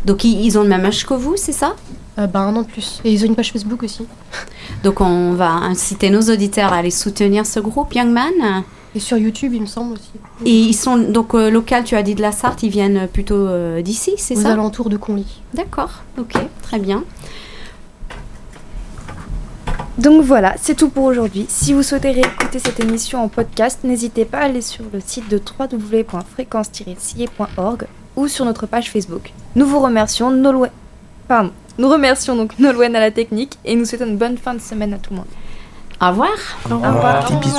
Donc 0.06 0.24
ils, 0.26 0.46
ils 0.46 0.58
ont 0.58 0.64
le 0.64 0.70
même 0.70 0.86
âge 0.86 1.06
que 1.06 1.14
vous, 1.14 1.36
c'est 1.36 1.54
ça? 1.54 1.76
Bah, 2.18 2.28
un 2.42 2.56
an 2.56 2.62
de 2.64 2.68
plus. 2.68 3.00
Et 3.06 3.12
ils 3.14 3.24
ont 3.24 3.28
une 3.28 3.36
page 3.36 3.52
Facebook 3.52 3.82
aussi. 3.84 4.06
Donc 4.84 5.00
on 5.02 5.34
va 5.34 5.50
inciter 5.50 6.10
nos 6.10 6.22
auditeurs 6.22 6.74
à 6.74 6.78
aller 6.78 6.92
soutenir 6.92 7.46
ce 7.46 7.60
groupe 7.60 7.94
Young 7.94 8.10
Man? 8.12 8.64
Et 8.96 9.00
sur 9.00 9.18
YouTube, 9.18 9.54
il 9.54 9.62
me 9.62 9.68
semble 9.68 9.94
aussi. 9.94 10.12
Et 10.46 10.60
ils 10.62 10.74
sont 10.74 10.98
donc 10.98 11.36
euh, 11.36 11.50
locaux, 11.52 11.76
tu 11.86 11.96
as 11.96 12.02
dit 12.04 12.16
de 12.16 12.22
la 12.22 12.32
Sarthe, 12.32 12.64
ils 12.64 12.70
viennent 12.72 13.08
plutôt 13.08 13.36
euh, 13.36 13.82
d'ici, 13.84 14.14
c'est 14.18 14.36
Aux 14.38 14.42
ça? 14.42 14.54
alentours 14.54 14.90
de 14.90 14.98
Conly. 14.98 15.26
D'accord, 15.54 16.02
ok, 16.18 16.34
très 16.64 16.80
bien. 16.80 17.04
Donc 20.00 20.24
voilà, 20.24 20.56
c'est 20.60 20.74
tout 20.76 20.90
pour 20.90 21.04
aujourd'hui. 21.04 21.46
Si 21.50 21.74
vous 21.74 21.84
souhaitez 21.84 22.12
réécouter 22.12 22.58
cette 22.58 22.80
émission 22.80 23.22
en 23.22 23.28
podcast, 23.28 23.80
n'hésitez 23.84 24.24
pas 24.26 24.40
à 24.40 24.46
aller 24.46 24.62
sur 24.62 24.86
le 24.94 25.02
site 25.06 25.28
de 25.30 25.40
www.fréquence-cier.org 25.60 27.86
ou 28.16 28.28
sur 28.30 28.46
notre 28.46 28.66
page 28.66 28.90
Facebook. 28.90 29.34
Nous 29.56 29.66
vous 29.66 29.80
remercions, 29.80 30.32
Nolwenn... 30.32 30.72
Pardon. 31.28 31.52
Nous 31.78 31.90
remercions 31.90 32.36
donc 32.36 32.58
Nolwenn 32.60 32.96
à 32.96 33.00
la 33.02 33.12
technique 33.12 33.58
et 33.66 33.76
nous 33.76 33.84
souhaitons 33.86 34.08
une 34.08 34.18
bonne 34.18 34.38
fin 34.38 34.54
de 34.54 34.60
semaine 34.62 34.94
à 34.94 34.98
tout 34.98 35.12
le 35.12 35.18
monde. 35.18 35.26
Au 36.02 36.08
revoir. 36.10 36.30
Au 36.72 36.76
revoir. 36.76 37.30
Des 37.30 37.36
bisous. 37.36 37.58